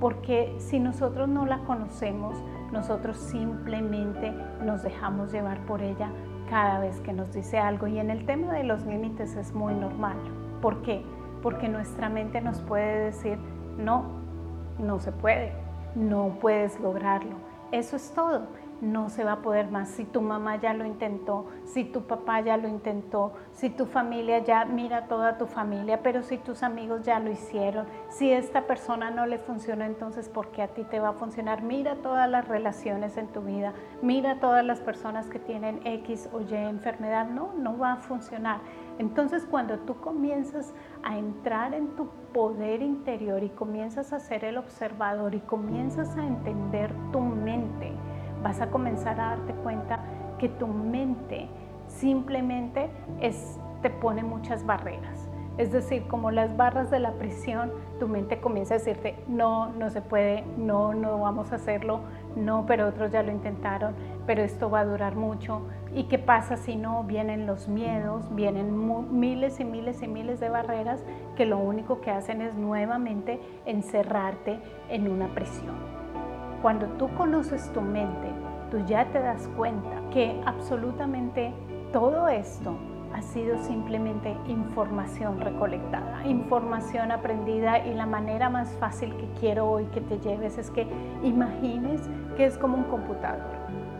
porque 0.00 0.54
si 0.58 0.78
nosotros 0.78 1.28
no 1.28 1.46
la 1.46 1.58
conocemos, 1.64 2.36
nosotros 2.72 3.16
simplemente 3.16 4.32
nos 4.64 4.82
dejamos 4.82 5.32
llevar 5.32 5.58
por 5.66 5.82
ella 5.82 6.10
cada 6.48 6.78
vez 6.78 7.00
que 7.00 7.12
nos 7.12 7.32
dice 7.32 7.58
algo. 7.58 7.86
Y 7.86 7.98
en 7.98 8.10
el 8.10 8.26
tema 8.26 8.52
de 8.52 8.64
los 8.64 8.84
límites 8.86 9.36
es 9.36 9.52
muy 9.54 9.74
normal. 9.74 10.16
¿Por 10.60 10.82
qué? 10.82 11.02
Porque 11.42 11.68
nuestra 11.68 12.08
mente 12.08 12.40
nos 12.40 12.60
puede 12.62 13.06
decir, 13.06 13.38
no, 13.78 14.04
no 14.78 14.98
se 14.98 15.12
puede, 15.12 15.52
no 15.94 16.38
puedes 16.40 16.78
lograrlo. 16.80 17.36
Eso 17.72 17.96
es 17.96 18.12
todo 18.12 18.46
no 18.80 19.08
se 19.08 19.24
va 19.24 19.32
a 19.32 19.42
poder 19.42 19.70
más. 19.70 19.88
Si 19.88 20.04
tu 20.04 20.20
mamá 20.20 20.56
ya 20.56 20.74
lo 20.74 20.84
intentó, 20.84 21.46
si 21.64 21.84
tu 21.84 22.02
papá 22.02 22.40
ya 22.40 22.56
lo 22.56 22.68
intentó, 22.68 23.32
si 23.52 23.70
tu 23.70 23.86
familia 23.86 24.38
ya, 24.38 24.64
mira 24.64 25.06
toda 25.06 25.38
tu 25.38 25.46
familia, 25.46 26.02
pero 26.02 26.22
si 26.22 26.38
tus 26.38 26.62
amigos 26.62 27.02
ya 27.02 27.20
lo 27.20 27.30
hicieron, 27.30 27.86
si 28.08 28.30
esta 28.30 28.62
persona 28.62 29.10
no 29.10 29.26
le 29.26 29.38
funciona, 29.38 29.86
entonces 29.86 30.28
¿por 30.28 30.48
qué 30.48 30.62
a 30.62 30.68
ti 30.68 30.84
te 30.84 31.00
va 31.00 31.10
a 31.10 31.12
funcionar? 31.14 31.62
Mira 31.62 31.96
todas 31.96 32.28
las 32.28 32.46
relaciones 32.48 33.16
en 33.16 33.28
tu 33.28 33.42
vida, 33.42 33.72
mira 34.02 34.40
todas 34.40 34.64
las 34.64 34.80
personas 34.80 35.28
que 35.28 35.38
tienen 35.38 35.80
X 35.84 36.28
o 36.32 36.40
Y 36.40 36.54
enfermedad, 36.54 37.26
no, 37.26 37.52
no 37.56 37.78
va 37.78 37.92
a 37.92 37.96
funcionar. 37.96 38.60
Entonces 38.98 39.46
cuando 39.50 39.78
tú 39.80 39.96
comienzas 39.96 40.72
a 41.02 41.18
entrar 41.18 41.74
en 41.74 41.96
tu 41.96 42.08
poder 42.32 42.82
interior 42.82 43.42
y 43.42 43.48
comienzas 43.48 44.12
a 44.12 44.20
ser 44.20 44.44
el 44.44 44.56
observador 44.56 45.34
y 45.34 45.40
comienzas 45.40 46.16
a 46.16 46.26
entender 46.26 46.92
tu 47.12 47.20
mente, 47.20 47.92
vas 48.44 48.60
a 48.60 48.68
comenzar 48.70 49.18
a 49.20 49.30
darte 49.30 49.54
cuenta 49.54 49.98
que 50.38 50.48
tu 50.48 50.68
mente 50.68 51.48
simplemente 51.88 52.90
te 53.82 53.90
pone 53.90 54.22
muchas 54.22 54.64
barreras. 54.64 55.28
Es 55.56 55.70
decir, 55.70 56.06
como 56.08 56.32
las 56.32 56.56
barras 56.56 56.90
de 56.90 56.98
la 56.98 57.12
prisión, 57.12 57.72
tu 58.00 58.08
mente 58.08 58.40
comienza 58.40 58.74
a 58.74 58.78
decirte, 58.78 59.14
no, 59.28 59.72
no 59.72 59.88
se 59.88 60.02
puede, 60.02 60.42
no, 60.58 60.94
no 60.94 61.20
vamos 61.20 61.52
a 61.52 61.56
hacerlo, 61.56 62.00
no, 62.34 62.66
pero 62.66 62.88
otros 62.88 63.12
ya 63.12 63.22
lo 63.22 63.30
intentaron, 63.30 63.94
pero 64.26 64.42
esto 64.42 64.68
va 64.68 64.80
a 64.80 64.84
durar 64.84 65.14
mucho. 65.14 65.62
¿Y 65.94 66.04
qué 66.04 66.18
pasa 66.18 66.56
si 66.56 66.74
no? 66.74 67.04
Vienen 67.04 67.46
los 67.46 67.68
miedos, 67.68 68.34
vienen 68.34 68.74
miles 69.18 69.60
y 69.60 69.64
miles 69.64 70.02
y 70.02 70.08
miles 70.08 70.40
de 70.40 70.48
barreras 70.48 71.04
que 71.36 71.46
lo 71.46 71.58
único 71.58 72.00
que 72.00 72.10
hacen 72.10 72.42
es 72.42 72.56
nuevamente 72.56 73.40
encerrarte 73.64 74.58
en 74.88 75.08
una 75.08 75.28
prisión. 75.28 76.03
Cuando 76.64 76.86
tú 76.96 77.10
conoces 77.14 77.70
tu 77.74 77.82
mente, 77.82 78.26
tú 78.70 78.78
ya 78.86 79.04
te 79.12 79.20
das 79.20 79.50
cuenta 79.54 80.00
que 80.10 80.40
absolutamente 80.46 81.52
todo 81.92 82.26
esto 82.26 82.78
ha 83.12 83.20
sido 83.20 83.58
simplemente 83.58 84.34
información 84.46 85.42
recolectada, 85.42 86.24
información 86.24 87.10
aprendida 87.10 87.86
y 87.86 87.92
la 87.92 88.06
manera 88.06 88.48
más 88.48 88.70
fácil 88.80 89.14
que 89.14 89.28
quiero 89.38 89.70
hoy 89.70 89.84
que 89.92 90.00
te 90.00 90.18
lleves 90.20 90.56
es 90.56 90.70
que 90.70 90.86
imagines 91.22 92.00
que 92.34 92.46
es 92.46 92.56
como 92.56 92.78
un 92.78 92.84
computador, 92.84 93.44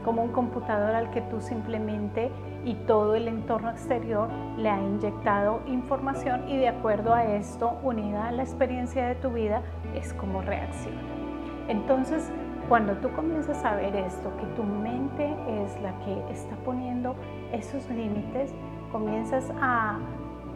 como 0.02 0.23
un 0.23 0.33
computador 0.33 0.94
al 0.94 1.11
que 1.11 1.21
tú 1.21 1.42
simplemente 1.42 2.33
y 2.64 2.76
todo 2.87 3.14
el 3.14 3.28
entorno 3.28 3.73
exterior 3.73 4.30
le 4.56 4.71
ha 4.71 4.80
inyectado 4.80 5.61
información 5.66 6.49
y 6.49 6.56
de 6.56 6.68
acuerdo 6.68 7.12
a 7.12 7.26
esto, 7.26 7.78
unida 7.83 8.28
a 8.28 8.33
la 8.33 8.42
experiencia 8.42 9.06
de 9.06 9.16
tu 9.16 9.28
vida, 9.33 9.61
es 9.94 10.14
como 10.14 10.40
reacciona. 10.40 11.02
Entonces, 11.68 12.30
cuando 12.68 12.94
tú 12.94 13.11
comienzas 13.12 13.64
a 13.64 13.75
ver 13.76 13.94
esto, 13.94 14.35
que 14.38 14.47
tu 14.56 14.62
mente 14.62 15.37
es 15.62 15.80
la 15.83 15.92
que 16.00 16.33
está 16.33 16.56
poniendo 16.64 17.14
esos 17.52 17.88
límites, 17.90 18.52
comienzas 18.90 19.44
a, 19.61 19.99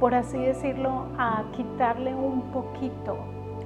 por 0.00 0.14
así 0.14 0.38
decirlo, 0.38 1.06
a 1.18 1.44
quitarle 1.52 2.14
un 2.14 2.50
poquito 2.52 3.18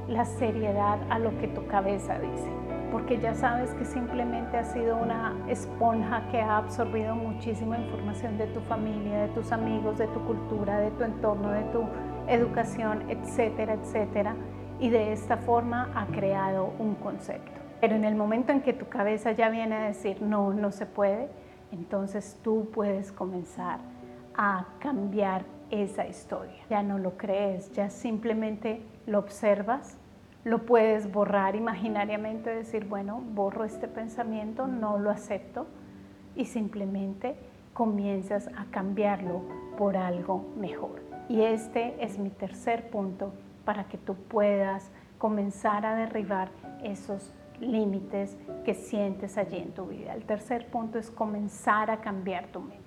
la 0.09 0.25
seriedad 0.25 0.99
a 1.11 1.19
lo 1.19 1.37
que 1.39 1.49
tu 1.49 1.67
cabeza 1.67 2.19
dice. 2.19 2.51
porque 2.93 3.19
ya 3.19 3.35
sabes 3.35 3.73
que 3.75 3.87
simplemente 3.87 4.59
has 4.59 4.71
sido 4.71 4.99
una 4.99 5.35
esponja 5.49 6.29
que 6.31 6.43
ha 6.43 6.59
absorbido 6.59 7.17
muchísima 7.17 7.79
información 7.79 8.37
de 8.37 8.47
tu 8.49 8.61
familia, 8.61 9.23
de 9.23 9.29
tus 9.29 9.51
amigos, 9.51 9.97
de 9.97 10.07
tu 10.09 10.21
cultura, 10.27 10.79
de 10.79 10.91
tu 10.91 11.05
entorno, 11.05 11.51
de 11.51 11.63
tu 11.73 11.85
educación, 12.29 13.05
etcétera, 13.09 13.73
etcétera, 13.75 14.37
y 14.79 14.91
de 14.91 15.13
esta 15.13 15.39
forma 15.39 15.91
ha 15.95 16.05
creado 16.09 16.75
un 16.79 16.95
concepto. 16.97 17.62
Pero 17.83 17.97
en 17.97 18.05
el 18.05 18.15
momento 18.15 18.53
en 18.53 18.63
que 18.63 18.73
tu 18.73 18.89
cabeza 18.89 19.33
ya 19.33 19.51
viene 19.51 19.75
a 19.75 19.83
decir 19.89 20.23
no, 20.23 20.55
no 20.55 20.73
se 20.73 20.87
puede, 20.87 21.29
entonces 21.71 22.39
tú 22.43 22.71
puedes 22.73 23.13
comenzar 23.13 23.81
a 24.35 24.69
cambiar 24.79 25.45
esa 25.71 26.07
historia. 26.07 26.65
Ya 26.71 26.83
no 26.83 26.97
lo 26.97 27.19
crees, 27.19 27.71
ya 27.73 27.91
simplemente 27.91 28.81
lo 29.07 29.19
observas 29.19 29.99
lo 30.45 30.67
puedes 30.67 31.13
borrar 31.13 31.55
imaginariamente, 31.55 32.51
decir, 32.51 32.87
bueno, 32.87 33.23
borro 33.33 33.65
este 33.65 33.87
pensamiento, 33.87 34.67
no 34.67 34.99
lo 34.99 35.11
acepto 35.11 35.69
y 36.35 36.47
simplemente 36.47 37.37
comienzas 37.75 38.49
a 38.57 38.65
cambiarlo 38.71 39.43
por 39.79 39.97
algo 39.97 40.53
mejor. 40.57 41.01
Y 41.29 41.43
este 41.43 41.95
es 42.05 42.19
mi 42.19 42.31
tercer 42.31 42.91
punto 42.91 43.33
para 43.65 43.85
que 43.85 43.99
tú 43.99 44.17
puedas 44.17 44.91
comenzar 45.19 45.87
a 45.87 45.95
derribar 45.95 46.51
esos 46.83 47.33
límites 47.63 48.37
que 48.65 48.75
sientes 48.75 49.39
allí 49.39 49.59
en 49.59 49.73
tu 49.73 49.87
vida. 49.87 50.15
El 50.15 50.25
tercer 50.25 50.67
punto 50.71 50.99
es 50.99 51.11
comenzar 51.11 51.91
a 51.91 52.01
cambiar 52.01 52.49
tu 52.49 52.61
mente. 52.61 52.83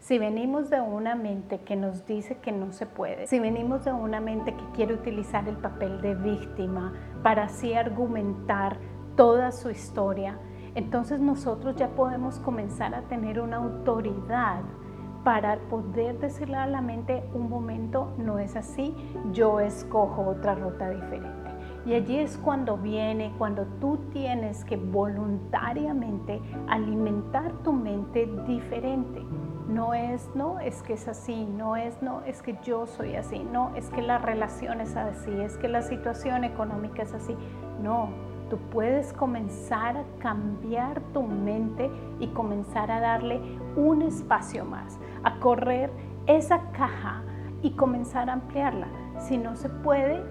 Si 0.00 0.18
venimos 0.18 0.70
de 0.70 0.80
una 0.80 1.16
mente 1.16 1.58
que 1.58 1.74
nos 1.74 2.06
dice 2.06 2.36
que 2.36 2.52
no 2.52 2.72
se 2.72 2.86
puede, 2.86 3.26
si 3.26 3.40
venimos 3.40 3.84
de 3.84 3.92
una 3.92 4.20
mente 4.20 4.54
que 4.54 4.64
quiere 4.72 4.94
utilizar 4.94 5.48
el 5.48 5.56
papel 5.56 6.00
de 6.00 6.14
víctima 6.14 6.94
para 7.22 7.44
así 7.44 7.74
argumentar 7.74 8.78
toda 9.16 9.50
su 9.50 9.70
historia, 9.70 10.38
entonces 10.74 11.20
nosotros 11.20 11.74
ya 11.74 11.88
podemos 11.88 12.38
comenzar 12.38 12.94
a 12.94 13.02
tener 13.02 13.40
una 13.40 13.56
autoridad 13.56 14.62
para 15.24 15.58
poder 15.68 16.18
decirle 16.20 16.56
a 16.56 16.66
la 16.66 16.80
mente 16.80 17.24
un 17.34 17.50
momento, 17.50 18.14
no 18.18 18.38
es 18.38 18.54
así, 18.54 18.94
yo 19.32 19.58
escojo 19.58 20.22
otra 20.22 20.54
ruta 20.54 20.88
diferente. 20.90 21.47
Y 21.86 21.94
allí 21.94 22.18
es 22.18 22.36
cuando 22.36 22.76
viene, 22.76 23.32
cuando 23.38 23.64
tú 23.80 23.98
tienes 24.12 24.64
que 24.64 24.76
voluntariamente 24.76 26.40
alimentar 26.68 27.52
tu 27.64 27.72
mente 27.72 28.26
diferente. 28.46 29.24
No 29.68 29.94
es, 29.94 30.28
no, 30.34 30.60
es 30.60 30.82
que 30.82 30.94
es 30.94 31.08
así, 31.08 31.44
no 31.44 31.76
es, 31.76 32.02
no, 32.02 32.22
es 32.22 32.42
que 32.42 32.56
yo 32.62 32.86
soy 32.86 33.16
así, 33.16 33.40
no, 33.40 33.72
es 33.76 33.90
que 33.90 34.00
la 34.00 34.18
relación 34.18 34.80
es 34.80 34.96
así, 34.96 35.30
es 35.40 35.58
que 35.58 35.68
la 35.68 35.82
situación 35.82 36.44
económica 36.44 37.02
es 37.02 37.12
así. 37.12 37.36
No, 37.82 38.08
tú 38.48 38.56
puedes 38.70 39.12
comenzar 39.12 39.98
a 39.98 40.04
cambiar 40.20 41.00
tu 41.12 41.22
mente 41.22 41.90
y 42.18 42.28
comenzar 42.28 42.90
a 42.90 43.00
darle 43.00 43.40
un 43.76 44.02
espacio 44.02 44.64
más, 44.64 44.98
a 45.22 45.38
correr 45.38 45.90
esa 46.26 46.70
caja 46.72 47.22
y 47.62 47.72
comenzar 47.72 48.30
a 48.30 48.34
ampliarla. 48.34 48.88
Si 49.18 49.36
no 49.36 49.56
se 49.56 49.68
puede, 49.68 50.22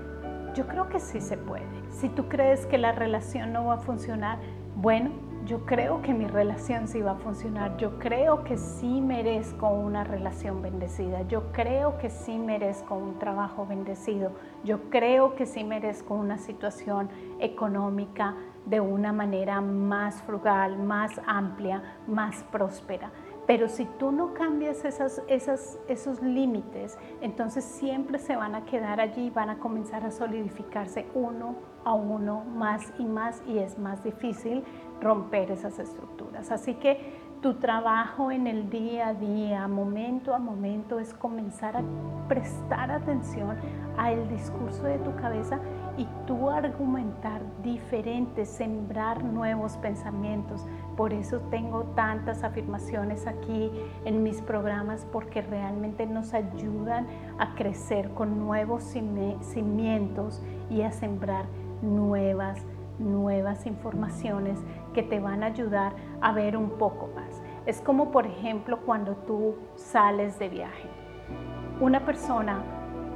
yo 0.57 0.65
creo 0.65 0.89
que 0.89 0.99
sí 0.99 1.21
se 1.21 1.37
puede. 1.37 1.67
Si 1.91 2.09
tú 2.09 2.27
crees 2.27 2.65
que 2.65 2.79
la 2.79 2.91
relación 2.91 3.53
no 3.53 3.65
va 3.65 3.75
a 3.75 3.77
funcionar, 3.77 4.39
bueno, 4.75 5.11
yo 5.45 5.65
creo 5.65 6.01
que 6.01 6.15
mi 6.15 6.25
relación 6.25 6.87
sí 6.87 6.99
va 6.99 7.11
a 7.11 7.15
funcionar, 7.17 7.77
yo 7.77 7.99
creo 7.99 8.43
que 8.43 8.57
sí 8.57 8.99
merezco 8.99 9.69
una 9.69 10.03
relación 10.03 10.63
bendecida, 10.63 11.21
yo 11.27 11.51
creo 11.51 11.99
que 11.99 12.09
sí 12.09 12.39
merezco 12.39 12.95
un 12.95 13.19
trabajo 13.19 13.67
bendecido, 13.67 14.31
yo 14.63 14.89
creo 14.89 15.35
que 15.35 15.45
sí 15.45 15.63
merezco 15.63 16.15
una 16.15 16.39
situación 16.39 17.09
económica 17.39 18.35
de 18.65 18.81
una 18.81 19.13
manera 19.13 19.61
más 19.61 20.23
frugal, 20.23 20.79
más 20.79 21.21
amplia, 21.27 21.83
más 22.07 22.43
próspera. 22.51 23.11
Pero 23.47 23.69
si 23.69 23.85
tú 23.97 24.11
no 24.11 24.33
cambias 24.33 24.83
esos 24.83 26.21
límites, 26.21 26.97
entonces 27.21 27.63
siempre 27.63 28.19
se 28.19 28.35
van 28.35 28.55
a 28.55 28.65
quedar 28.65 28.99
allí, 28.99 29.29
van 29.29 29.49
a 29.49 29.57
comenzar 29.57 30.05
a 30.05 30.11
solidificarse 30.11 31.05
uno 31.15 31.55
a 31.85 31.93
uno 31.93 32.43
más 32.43 32.91
y 32.99 33.05
más 33.05 33.41
y 33.47 33.59
es 33.59 33.79
más 33.79 34.03
difícil 34.03 34.65
romper 34.99 35.49
esas 35.51 35.79
estructuras. 35.79 36.51
Así 36.51 36.73
que 36.73 37.15
tu 37.41 37.53
trabajo 37.53 38.31
en 38.31 38.47
el 38.47 38.69
día 38.69 39.09
a 39.09 39.13
día, 39.13 39.67
momento 39.69 40.33
a 40.33 40.39
momento, 40.39 40.99
es 40.99 41.13
comenzar 41.13 41.77
a 41.77 41.83
prestar 42.27 42.91
atención 42.91 43.55
al 43.97 44.27
discurso 44.27 44.83
de 44.83 44.97
tu 44.97 45.15
cabeza 45.15 45.60
y 45.97 46.07
tú 46.27 46.49
argumentar 46.49 47.41
diferente, 47.63 48.45
sembrar 48.45 49.23
nuevos 49.23 49.77
pensamientos. 49.77 50.65
Por 50.95 51.12
eso 51.12 51.39
tengo 51.49 51.83
tantas 51.95 52.43
afirmaciones 52.43 53.25
aquí 53.25 53.71
en 54.05 54.21
mis 54.23 54.41
programas 54.41 55.05
porque 55.12 55.41
realmente 55.41 56.05
nos 56.05 56.33
ayudan 56.33 57.07
a 57.39 57.55
crecer 57.55 58.12
con 58.12 58.39
nuevos 58.39 58.83
cimientos 58.83 60.41
y 60.69 60.83
a 60.83 60.91
sembrar 60.91 61.45
nuevas 61.81 62.65
nuevas 62.99 63.67
informaciones 63.67 64.57
que 64.95 65.03
te 65.03 65.19
van 65.19 65.43
a 65.43 65.47
ayudar 65.47 65.93
a 66.19 66.31
ver 66.31 66.57
un 66.57 66.71
poco 66.71 67.10
más. 67.15 67.43
Es 67.67 67.79
como 67.79 68.12
por 68.12 68.25
ejemplo 68.25 68.79
cuando 68.86 69.15
tú 69.15 69.55
sales 69.75 70.39
de 70.39 70.49
viaje. 70.49 70.89
Una 71.79 72.03
persona 72.05 72.63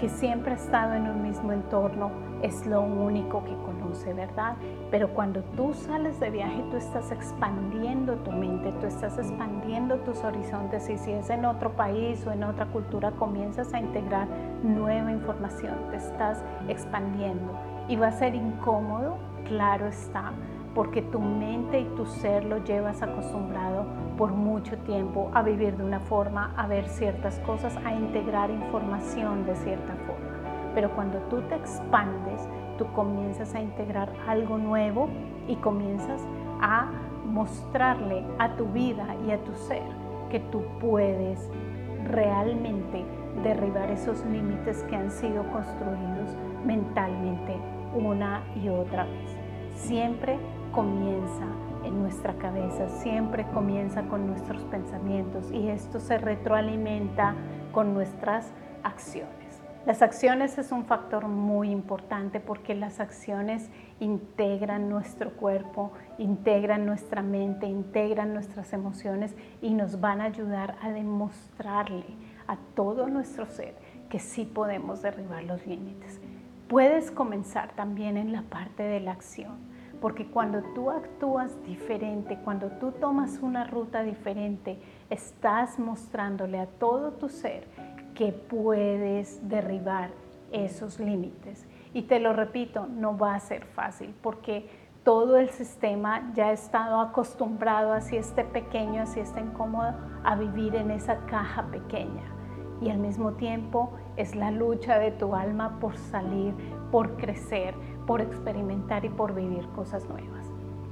que 0.01 0.09
siempre 0.09 0.53
ha 0.53 0.55
estado 0.55 0.95
en 0.95 1.07
un 1.07 1.21
mismo 1.21 1.53
entorno 1.53 2.09
es 2.41 2.65
lo 2.65 2.81
único 2.81 3.43
que 3.43 3.55
conoce, 3.57 4.15
¿verdad? 4.15 4.55
Pero 4.89 5.13
cuando 5.13 5.43
tú 5.55 5.75
sales 5.75 6.19
de 6.19 6.31
viaje, 6.31 6.63
tú 6.71 6.77
estás 6.77 7.11
expandiendo 7.11 8.15
tu 8.15 8.31
mente, 8.31 8.71
tú 8.81 8.87
estás 8.87 9.19
expandiendo 9.19 9.97
tus 9.97 10.23
horizontes 10.23 10.89
y 10.89 10.97
si 10.97 11.11
es 11.11 11.29
en 11.29 11.45
otro 11.45 11.75
país 11.75 12.25
o 12.25 12.31
en 12.31 12.43
otra 12.43 12.65
cultura, 12.65 13.11
comienzas 13.11 13.75
a 13.75 13.79
integrar 13.79 14.27
nueva 14.63 15.11
información, 15.11 15.75
te 15.91 15.97
estás 15.97 16.43
expandiendo 16.67 17.53
y 17.87 17.95
va 17.95 18.07
a 18.07 18.11
ser 18.11 18.33
incómodo 18.33 19.19
claro 19.45 19.85
está, 19.85 20.31
porque 20.73 21.01
tu 21.01 21.19
mente 21.19 21.81
y 21.81 21.85
tu 21.95 22.05
ser 22.05 22.45
lo 22.45 22.63
llevas 22.63 23.01
acostumbrado 23.01 23.85
por 24.17 24.31
mucho 24.31 24.77
tiempo 24.79 25.29
a 25.33 25.41
vivir 25.41 25.75
de 25.77 25.83
una 25.83 25.99
forma, 25.99 26.53
a 26.55 26.67
ver 26.67 26.87
ciertas 26.87 27.39
cosas, 27.39 27.75
a 27.83 27.93
integrar 27.93 28.49
información 28.49 29.45
de 29.45 29.55
cierta 29.55 29.95
forma. 30.07 30.71
Pero 30.73 30.91
cuando 30.95 31.19
tú 31.29 31.41
te 31.41 31.55
expandes, 31.55 32.47
tú 32.77 32.85
comienzas 32.93 33.53
a 33.55 33.61
integrar 33.61 34.11
algo 34.27 34.57
nuevo 34.57 35.09
y 35.47 35.55
comienzas 35.57 36.21
a 36.61 36.89
mostrarle 37.25 38.23
a 38.39 38.55
tu 38.55 38.65
vida 38.67 39.15
y 39.27 39.31
a 39.31 39.43
tu 39.43 39.53
ser 39.53 39.83
que 40.29 40.39
tú 40.39 40.63
puedes 40.79 41.49
realmente 42.05 43.03
derribar 43.43 43.89
esos 43.91 44.25
límites 44.25 44.83
que 44.83 44.95
han 44.95 45.11
sido 45.11 45.43
construidos 45.51 46.35
mentalmente 46.65 47.55
una 47.93 48.43
y 48.55 48.69
otra 48.69 49.05
vez 49.05 49.30
siempre 49.87 50.39
comienza 50.71 51.45
en 51.83 52.01
nuestra 52.01 52.33
cabeza, 52.35 52.87
siempre 52.87 53.45
comienza 53.53 54.03
con 54.03 54.27
nuestros 54.27 54.63
pensamientos 54.65 55.51
y 55.51 55.69
esto 55.69 55.99
se 55.99 56.17
retroalimenta 56.17 57.35
con 57.71 57.93
nuestras 57.93 58.51
acciones. 58.83 59.31
Las 59.85 60.03
acciones 60.03 60.59
es 60.59 60.71
un 60.71 60.85
factor 60.85 61.27
muy 61.27 61.71
importante 61.71 62.39
porque 62.39 62.75
las 62.75 62.99
acciones 62.99 63.71
integran 63.99 64.89
nuestro 64.89 65.31
cuerpo, 65.31 65.91
integran 66.19 66.85
nuestra 66.85 67.23
mente, 67.23 67.65
integran 67.65 68.33
nuestras 68.33 68.73
emociones 68.73 69.35
y 69.59 69.73
nos 69.73 69.99
van 69.99 70.21
a 70.21 70.25
ayudar 70.25 70.75
a 70.83 70.91
demostrarle 70.91 72.05
a 72.47 72.57
todo 72.75 73.07
nuestro 73.07 73.47
ser 73.47 73.73
que 74.07 74.19
sí 74.19 74.45
podemos 74.45 75.01
derribar 75.01 75.43
los 75.45 75.65
límites. 75.65 76.21
Puedes 76.67 77.09
comenzar 77.09 77.71
también 77.73 78.17
en 78.17 78.31
la 78.31 78.43
parte 78.43 78.83
de 78.83 78.99
la 78.99 79.13
acción 79.13 79.70
porque 80.01 80.25
cuando 80.25 80.63
tú 80.73 80.89
actúas 80.89 81.63
diferente, 81.63 82.39
cuando 82.43 82.69
tú 82.71 82.91
tomas 82.91 83.37
una 83.41 83.65
ruta 83.65 84.01
diferente, 84.01 84.79
estás 85.11 85.77
mostrándole 85.77 86.59
a 86.59 86.65
todo 86.65 87.11
tu 87.11 87.29
ser 87.29 87.67
que 88.15 88.33
puedes 88.33 89.47
derribar 89.47 90.09
esos 90.51 90.99
límites. 90.99 91.67
Y 91.93 92.03
te 92.03 92.19
lo 92.19 92.33
repito, 92.33 92.87
no 92.87 93.17
va 93.17 93.35
a 93.35 93.39
ser 93.39 93.65
fácil 93.65 94.13
porque 94.21 94.67
todo 95.03 95.37
el 95.37 95.49
sistema 95.49 96.31
ya 96.33 96.47
ha 96.47 96.51
estado 96.51 96.99
acostumbrado, 96.99 97.93
así 97.93 98.17
esté 98.17 98.43
pequeño, 98.43 99.03
así 99.03 99.19
esté 99.19 99.39
incómodo, 99.39 99.93
a 100.23 100.35
vivir 100.35 100.75
en 100.75 100.91
esa 100.91 101.17
caja 101.25 101.63
pequeña. 101.71 102.23
Y 102.81 102.89
al 102.89 102.97
mismo 102.97 103.33
tiempo 103.33 103.93
es 104.17 104.35
la 104.35 104.51
lucha 104.51 104.97
de 104.97 105.11
tu 105.11 105.35
alma 105.35 105.79
por 105.79 105.95
salir, 105.97 106.53
por 106.91 107.15
crecer, 107.17 107.75
por 108.05 108.21
experimentar 108.21 109.05
y 109.05 109.09
por 109.09 109.33
vivir 109.33 109.67
cosas 109.69 110.07
nuevas. 110.09 110.47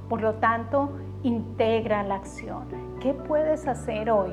Por 0.08 0.22
lo 0.22 0.34
tanto, 0.34 0.90
integra 1.22 2.02
la 2.02 2.16
acción. 2.16 2.64
¿Qué 3.00 3.14
puedes 3.14 3.66
hacer 3.66 4.10
hoy? 4.10 4.32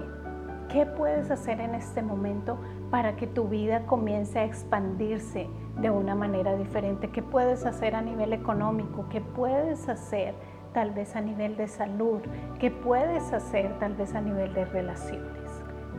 ¿Qué 0.70 0.86
puedes 0.86 1.32
hacer 1.32 1.62
en 1.62 1.76
este 1.76 2.02
momento 2.02 2.58
para 2.92 3.16
que 3.16 3.28
tu 3.28 3.46
vida 3.46 3.86
comience 3.86 4.40
a 4.40 4.46
expandirse 4.46 5.48
de 5.80 5.90
una 5.90 6.16
manera 6.16 6.56
diferente? 6.56 7.10
¿Qué 7.10 7.22
puedes 7.22 7.66
hacer 7.66 7.96
a 7.96 8.02
nivel 8.02 8.34
económico? 8.34 9.06
¿Qué 9.10 9.22
puedes 9.22 9.88
hacer 9.88 10.36
tal 10.78 10.92
vez 10.92 11.16
a 11.16 11.22
nivel 11.22 11.58
de 11.58 11.68
salud, 11.68 12.22
qué 12.60 12.70
puedes 12.70 13.34
hacer 13.34 13.80
tal 13.80 13.96
vez 13.96 14.14
a 14.14 14.22
nivel 14.22 14.54
de 14.54 14.64
relaciones. 14.66 15.50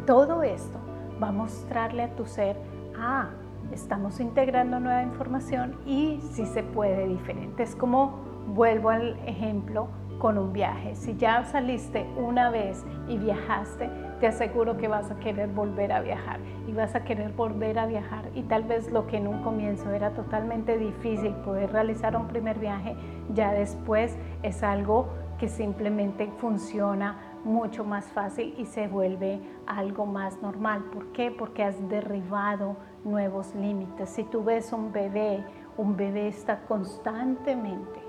Todo 0.06 0.44
esto 0.44 0.78
va 1.20 1.30
a 1.30 1.32
mostrarle 1.32 2.04
a 2.04 2.14
tu 2.14 2.26
ser, 2.26 2.56
ah, 2.96 3.30
estamos 3.72 4.20
integrando 4.20 4.80
nueva 4.80 5.02
información 5.02 5.76
y 5.86 6.20
si 6.32 6.46
se 6.46 6.62
puede 6.62 7.06
diferente. 7.06 7.62
Es 7.62 7.74
como, 7.74 8.18
vuelvo 8.54 8.90
al 8.90 9.18
ejemplo 9.26 9.88
con 10.18 10.36
un 10.36 10.52
viaje. 10.52 10.94
Si 10.96 11.16
ya 11.16 11.44
saliste 11.44 12.06
una 12.16 12.50
vez 12.50 12.84
y 13.08 13.18
viajaste, 13.18 13.88
te 14.20 14.26
aseguro 14.26 14.76
que 14.76 14.88
vas 14.88 15.10
a 15.10 15.16
querer 15.16 15.48
volver 15.48 15.92
a 15.92 16.00
viajar 16.00 16.40
y 16.66 16.72
vas 16.72 16.94
a 16.94 17.04
querer 17.04 17.32
volver 17.32 17.78
a 17.78 17.86
viajar. 17.86 18.24
Y 18.34 18.42
tal 18.42 18.64
vez 18.64 18.90
lo 18.90 19.06
que 19.06 19.16
en 19.18 19.28
un 19.28 19.42
comienzo 19.42 19.90
era 19.92 20.10
totalmente 20.10 20.76
difícil 20.76 21.32
poder 21.44 21.72
realizar 21.72 22.16
un 22.16 22.26
primer 22.26 22.58
viaje, 22.58 22.96
ya 23.34 23.52
después 23.52 24.16
es 24.42 24.62
algo 24.62 25.08
que 25.38 25.48
simplemente 25.48 26.28
funciona 26.38 27.16
mucho 27.48 27.84
más 27.84 28.04
fácil 28.06 28.54
y 28.58 28.66
se 28.66 28.86
vuelve 28.86 29.40
algo 29.66 30.06
más 30.06 30.40
normal. 30.42 30.84
¿Por 30.92 31.12
qué? 31.12 31.30
Porque 31.30 31.64
has 31.64 31.88
derribado 31.88 32.76
nuevos 33.04 33.54
límites. 33.54 34.10
Si 34.10 34.24
tú 34.24 34.44
ves 34.44 34.72
un 34.72 34.92
bebé, 34.92 35.42
un 35.76 35.96
bebé 35.96 36.28
está 36.28 36.60
constantemente 36.66 38.00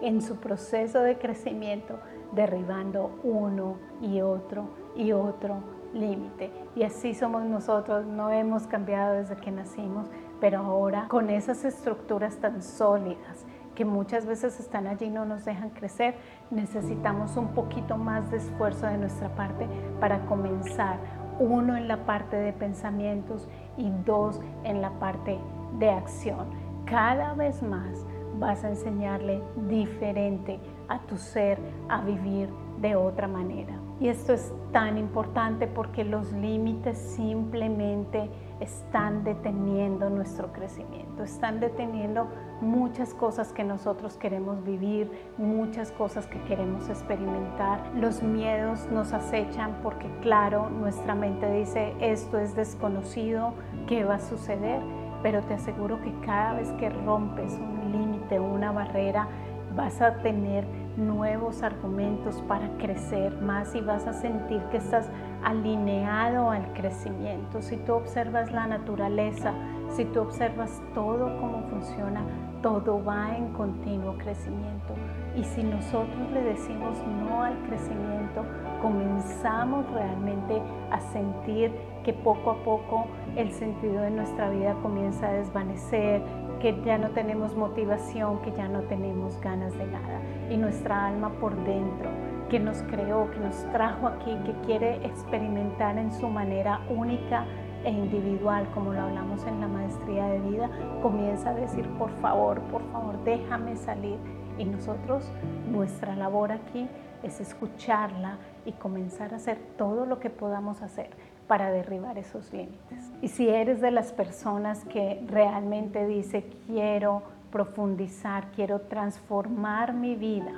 en 0.00 0.20
su 0.22 0.36
proceso 0.36 1.00
de 1.00 1.18
crecimiento, 1.18 1.98
derribando 2.32 3.18
uno 3.22 3.76
y 4.00 4.20
otro 4.20 4.68
y 4.96 5.12
otro 5.12 5.58
límite. 5.92 6.50
Y 6.74 6.82
así 6.82 7.14
somos 7.14 7.44
nosotros, 7.44 8.06
no 8.06 8.30
hemos 8.30 8.66
cambiado 8.66 9.14
desde 9.14 9.36
que 9.36 9.50
nacimos, 9.50 10.08
pero 10.40 10.58
ahora 10.58 11.06
con 11.08 11.30
esas 11.30 11.64
estructuras 11.64 12.36
tan 12.36 12.62
sólidas 12.62 13.46
que 13.76 13.84
muchas 13.84 14.26
veces 14.26 14.58
están 14.58 14.88
allí 14.88 15.10
no 15.10 15.24
nos 15.24 15.44
dejan 15.44 15.70
crecer, 15.70 16.16
necesitamos 16.50 17.36
un 17.36 17.48
poquito 17.48 17.96
más 17.96 18.30
de 18.30 18.38
esfuerzo 18.38 18.86
de 18.86 18.98
nuestra 18.98 19.28
parte 19.34 19.66
para 20.00 20.26
comenzar, 20.26 20.98
uno 21.38 21.76
en 21.76 21.86
la 21.86 22.06
parte 22.06 22.36
de 22.36 22.52
pensamientos 22.52 23.48
y 23.76 23.90
dos 24.04 24.40
en 24.64 24.80
la 24.80 24.90
parte 24.98 25.38
de 25.78 25.90
acción. 25.90 26.46
Cada 26.86 27.34
vez 27.34 27.62
más 27.62 28.06
vas 28.38 28.64
a 28.64 28.70
enseñarle 28.70 29.42
diferente 29.68 30.60
a 30.88 31.00
tu 31.00 31.16
ser 31.16 31.58
a 31.88 32.00
vivir 32.00 32.48
de 32.80 32.96
otra 32.96 33.28
manera. 33.28 33.74
Y 33.98 34.08
esto 34.08 34.34
es 34.34 34.52
tan 34.72 34.98
importante 34.98 35.66
porque 35.66 36.04
los 36.04 36.32
límites 36.32 36.98
simplemente 36.98 38.30
están 38.60 39.24
deteniendo 39.24 40.10
nuestro 40.10 40.52
crecimiento, 40.52 41.22
están 41.22 41.60
deteniendo 41.60 42.28
muchas 42.60 43.14
cosas 43.14 43.52
que 43.52 43.64
nosotros 43.64 44.16
queremos 44.16 44.64
vivir, 44.64 45.10
muchas 45.38 45.90
cosas 45.92 46.26
que 46.26 46.42
queremos 46.44 46.88
experimentar. 46.88 47.80
Los 47.94 48.22
miedos 48.22 48.86
nos 48.90 49.12
acechan 49.12 49.78
porque 49.82 50.08
claro, 50.22 50.70
nuestra 50.70 51.14
mente 51.14 51.50
dice, 51.50 51.94
esto 52.00 52.38
es 52.38 52.54
desconocido, 52.54 53.54
¿qué 53.86 54.04
va 54.04 54.16
a 54.16 54.20
suceder? 54.20 54.80
pero 55.22 55.42
te 55.42 55.54
aseguro 55.54 56.00
que 56.02 56.12
cada 56.24 56.54
vez 56.54 56.70
que 56.78 56.88
rompes 56.88 57.52
un 57.54 57.90
límite, 57.90 58.38
una 58.38 58.70
barrera, 58.70 59.26
vas 59.74 60.00
a 60.00 60.18
tener 60.18 60.64
nuevos 60.96 61.62
argumentos 61.62 62.42
para 62.48 62.68
crecer 62.78 63.40
más 63.40 63.74
y 63.74 63.80
vas 63.80 64.06
a 64.06 64.12
sentir 64.12 64.62
que 64.70 64.78
estás 64.78 65.10
alineado 65.42 66.50
al 66.50 66.72
crecimiento. 66.72 67.62
Si 67.62 67.76
tú 67.76 67.94
observas 67.94 68.50
la 68.52 68.66
naturaleza, 68.66 69.52
si 69.90 70.04
tú 70.06 70.20
observas 70.20 70.82
todo 70.94 71.38
cómo 71.38 71.62
funciona, 71.68 72.22
todo 72.62 73.04
va 73.04 73.36
en 73.36 73.52
continuo 73.52 74.16
crecimiento. 74.18 74.94
Y 75.36 75.44
si 75.44 75.62
nosotros 75.62 76.30
le 76.32 76.42
decimos 76.42 76.98
no 77.06 77.44
al 77.44 77.56
crecimiento, 77.68 78.44
comenzamos 78.80 79.88
realmente 79.92 80.62
a 80.90 81.00
sentir 81.00 81.72
que 82.04 82.12
poco 82.12 82.52
a 82.52 82.62
poco 82.64 83.06
el 83.36 83.52
sentido 83.52 84.02
de 84.02 84.10
nuestra 84.10 84.48
vida 84.50 84.74
comienza 84.82 85.28
a 85.28 85.32
desvanecer, 85.32 86.22
que 86.60 86.80
ya 86.84 86.98
no 86.98 87.10
tenemos 87.10 87.54
motivación, 87.56 88.40
que 88.42 88.52
ya 88.52 88.68
no 88.68 88.80
tenemos 88.82 89.40
ganas 89.40 89.76
de 89.76 89.86
nada. 89.86 90.20
Y 90.50 90.56
nuestra 90.56 91.06
alma 91.06 91.30
por 91.40 91.54
dentro, 91.64 92.10
que 92.48 92.58
nos 92.58 92.82
creó, 92.82 93.30
que 93.30 93.38
nos 93.38 93.56
trajo 93.72 94.06
aquí, 94.06 94.36
que 94.44 94.52
quiere 94.64 95.04
experimentar 95.06 95.98
en 95.98 96.12
su 96.12 96.28
manera 96.28 96.80
única 96.88 97.44
e 97.84 97.90
individual, 97.90 98.66
como 98.74 98.92
lo 98.92 99.00
hablamos 99.00 99.46
en 99.46 99.60
la 99.60 99.68
maestría 99.68 100.26
de 100.26 100.40
vida, 100.40 100.70
comienza 101.02 101.50
a 101.50 101.54
decir, 101.54 101.88
por 101.98 102.10
favor, 102.20 102.60
por 102.62 102.82
favor, 102.90 103.22
déjame 103.24 103.76
salir. 103.76 104.18
Y 104.58 104.64
nosotros, 104.64 105.30
nuestra 105.70 106.16
labor 106.16 106.52
aquí 106.52 106.88
es 107.22 107.40
escucharla 107.40 108.38
y 108.64 108.72
comenzar 108.72 109.32
a 109.32 109.36
hacer 109.36 109.58
todo 109.76 110.06
lo 110.06 110.18
que 110.18 110.30
podamos 110.30 110.82
hacer 110.82 111.10
para 111.46 111.70
derribar 111.70 112.18
esos 112.18 112.52
límites. 112.52 113.10
Y 113.22 113.28
si 113.28 113.48
eres 113.48 113.80
de 113.80 113.90
las 113.90 114.12
personas 114.12 114.84
que 114.84 115.24
realmente 115.26 116.06
dice, 116.06 116.44
quiero 116.66 117.22
profundizar, 117.50 118.50
quiero 118.54 118.82
transformar 118.82 119.94
mi 119.94 120.14
vida 120.16 120.52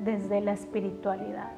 desde 0.00 0.40
la 0.40 0.52
espiritualidad, 0.52 1.50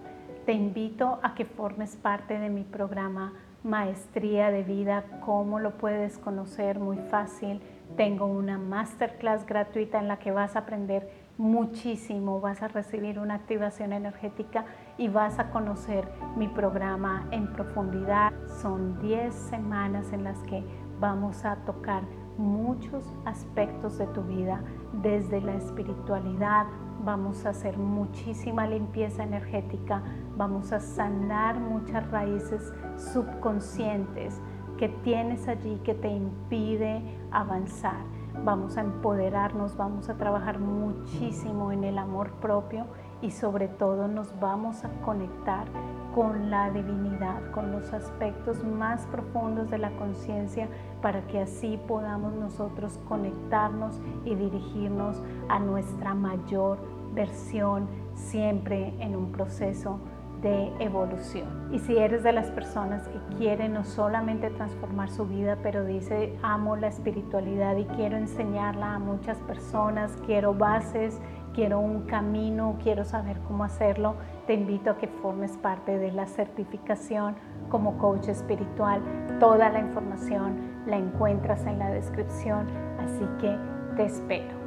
te 0.46 0.52
invito 0.52 1.20
a 1.22 1.34
que 1.34 1.44
formes 1.44 1.96
parte 1.96 2.38
de 2.38 2.48
mi 2.48 2.64
programa 2.64 3.34
Maestría 3.62 4.50
de 4.50 4.62
Vida. 4.62 5.04
¿Cómo 5.24 5.60
lo 5.60 5.72
puedes 5.72 6.18
conocer? 6.18 6.78
Muy 6.78 6.96
fácil. 6.96 7.60
Tengo 7.96 8.26
una 8.26 8.56
masterclass 8.56 9.44
gratuita 9.44 9.98
en 9.98 10.08
la 10.08 10.18
que 10.18 10.30
vas 10.30 10.56
a 10.56 10.60
aprender 10.60 11.10
muchísimo, 11.36 12.40
vas 12.40 12.62
a 12.62 12.68
recibir 12.68 13.18
una 13.18 13.34
activación 13.34 13.92
energética 13.92 14.64
y 15.00 15.08
vas 15.08 15.38
a 15.38 15.50
conocer 15.50 16.06
mi 16.36 16.46
programa 16.46 17.26
en 17.30 17.50
profundidad. 17.54 18.32
Son 18.60 19.00
10 19.00 19.32
semanas 19.32 20.12
en 20.12 20.24
las 20.24 20.38
que 20.42 20.62
vamos 21.00 21.46
a 21.46 21.56
tocar 21.64 22.02
muchos 22.36 23.10
aspectos 23.24 23.96
de 23.96 24.06
tu 24.08 24.22
vida, 24.22 24.62
desde 24.92 25.40
la 25.40 25.54
espiritualidad, 25.54 26.66
vamos 27.02 27.46
a 27.46 27.50
hacer 27.50 27.78
muchísima 27.78 28.66
limpieza 28.66 29.22
energética, 29.22 30.02
vamos 30.36 30.70
a 30.70 30.80
sanar 30.80 31.58
muchas 31.58 32.08
raíces 32.10 32.70
subconscientes 32.96 34.38
que 34.76 34.90
tienes 35.02 35.48
allí 35.48 35.80
que 35.82 35.94
te 35.94 36.08
impide 36.08 37.02
avanzar 37.30 38.04
vamos 38.44 38.76
a 38.76 38.80
empoderarnos, 38.80 39.76
vamos 39.76 40.08
a 40.08 40.16
trabajar 40.16 40.58
muchísimo 40.58 41.72
en 41.72 41.84
el 41.84 41.98
amor 41.98 42.32
propio 42.40 42.86
y 43.22 43.30
sobre 43.30 43.68
todo 43.68 44.08
nos 44.08 44.38
vamos 44.40 44.84
a 44.84 44.90
conectar 45.04 45.66
con 46.14 46.50
la 46.50 46.70
divinidad, 46.70 47.50
con 47.52 47.70
los 47.70 47.92
aspectos 47.92 48.64
más 48.64 49.06
profundos 49.06 49.70
de 49.70 49.78
la 49.78 49.90
conciencia 49.92 50.68
para 51.02 51.26
que 51.26 51.40
así 51.40 51.78
podamos 51.86 52.34
nosotros 52.34 52.98
conectarnos 53.08 54.00
y 54.24 54.34
dirigirnos 54.34 55.22
a 55.48 55.58
nuestra 55.60 56.14
mayor 56.14 56.78
versión 57.14 57.88
siempre 58.14 58.94
en 58.98 59.14
un 59.16 59.32
proceso 59.32 60.00
de 60.42 60.72
evolución. 60.78 61.68
Y 61.72 61.78
si 61.80 61.96
eres 61.98 62.22
de 62.22 62.32
las 62.32 62.50
personas 62.50 63.06
que 63.08 63.36
quieren 63.36 63.74
no 63.74 63.84
solamente 63.84 64.50
transformar 64.50 65.10
su 65.10 65.26
vida, 65.26 65.58
pero 65.62 65.84
dice, 65.84 66.34
amo 66.42 66.76
la 66.76 66.88
espiritualidad 66.88 67.76
y 67.76 67.84
quiero 67.84 68.16
enseñarla 68.16 68.94
a 68.94 68.98
muchas 68.98 69.38
personas, 69.38 70.16
quiero 70.24 70.54
bases, 70.54 71.20
quiero 71.54 71.80
un 71.80 72.02
camino, 72.02 72.76
quiero 72.82 73.04
saber 73.04 73.38
cómo 73.46 73.64
hacerlo, 73.64 74.16
te 74.46 74.54
invito 74.54 74.90
a 74.90 74.98
que 74.98 75.08
formes 75.08 75.56
parte 75.56 75.98
de 75.98 76.12
la 76.12 76.26
certificación 76.26 77.36
como 77.68 77.98
coach 77.98 78.28
espiritual. 78.28 79.00
Toda 79.38 79.70
la 79.70 79.80
información 79.80 80.56
la 80.86 80.96
encuentras 80.96 81.66
en 81.66 81.78
la 81.78 81.90
descripción, 81.90 82.66
así 82.98 83.26
que 83.40 83.56
te 83.96 84.04
espero. 84.04 84.58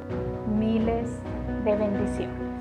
Miles 0.58 1.10
de 1.64 1.76
bendiciones. 1.76 2.53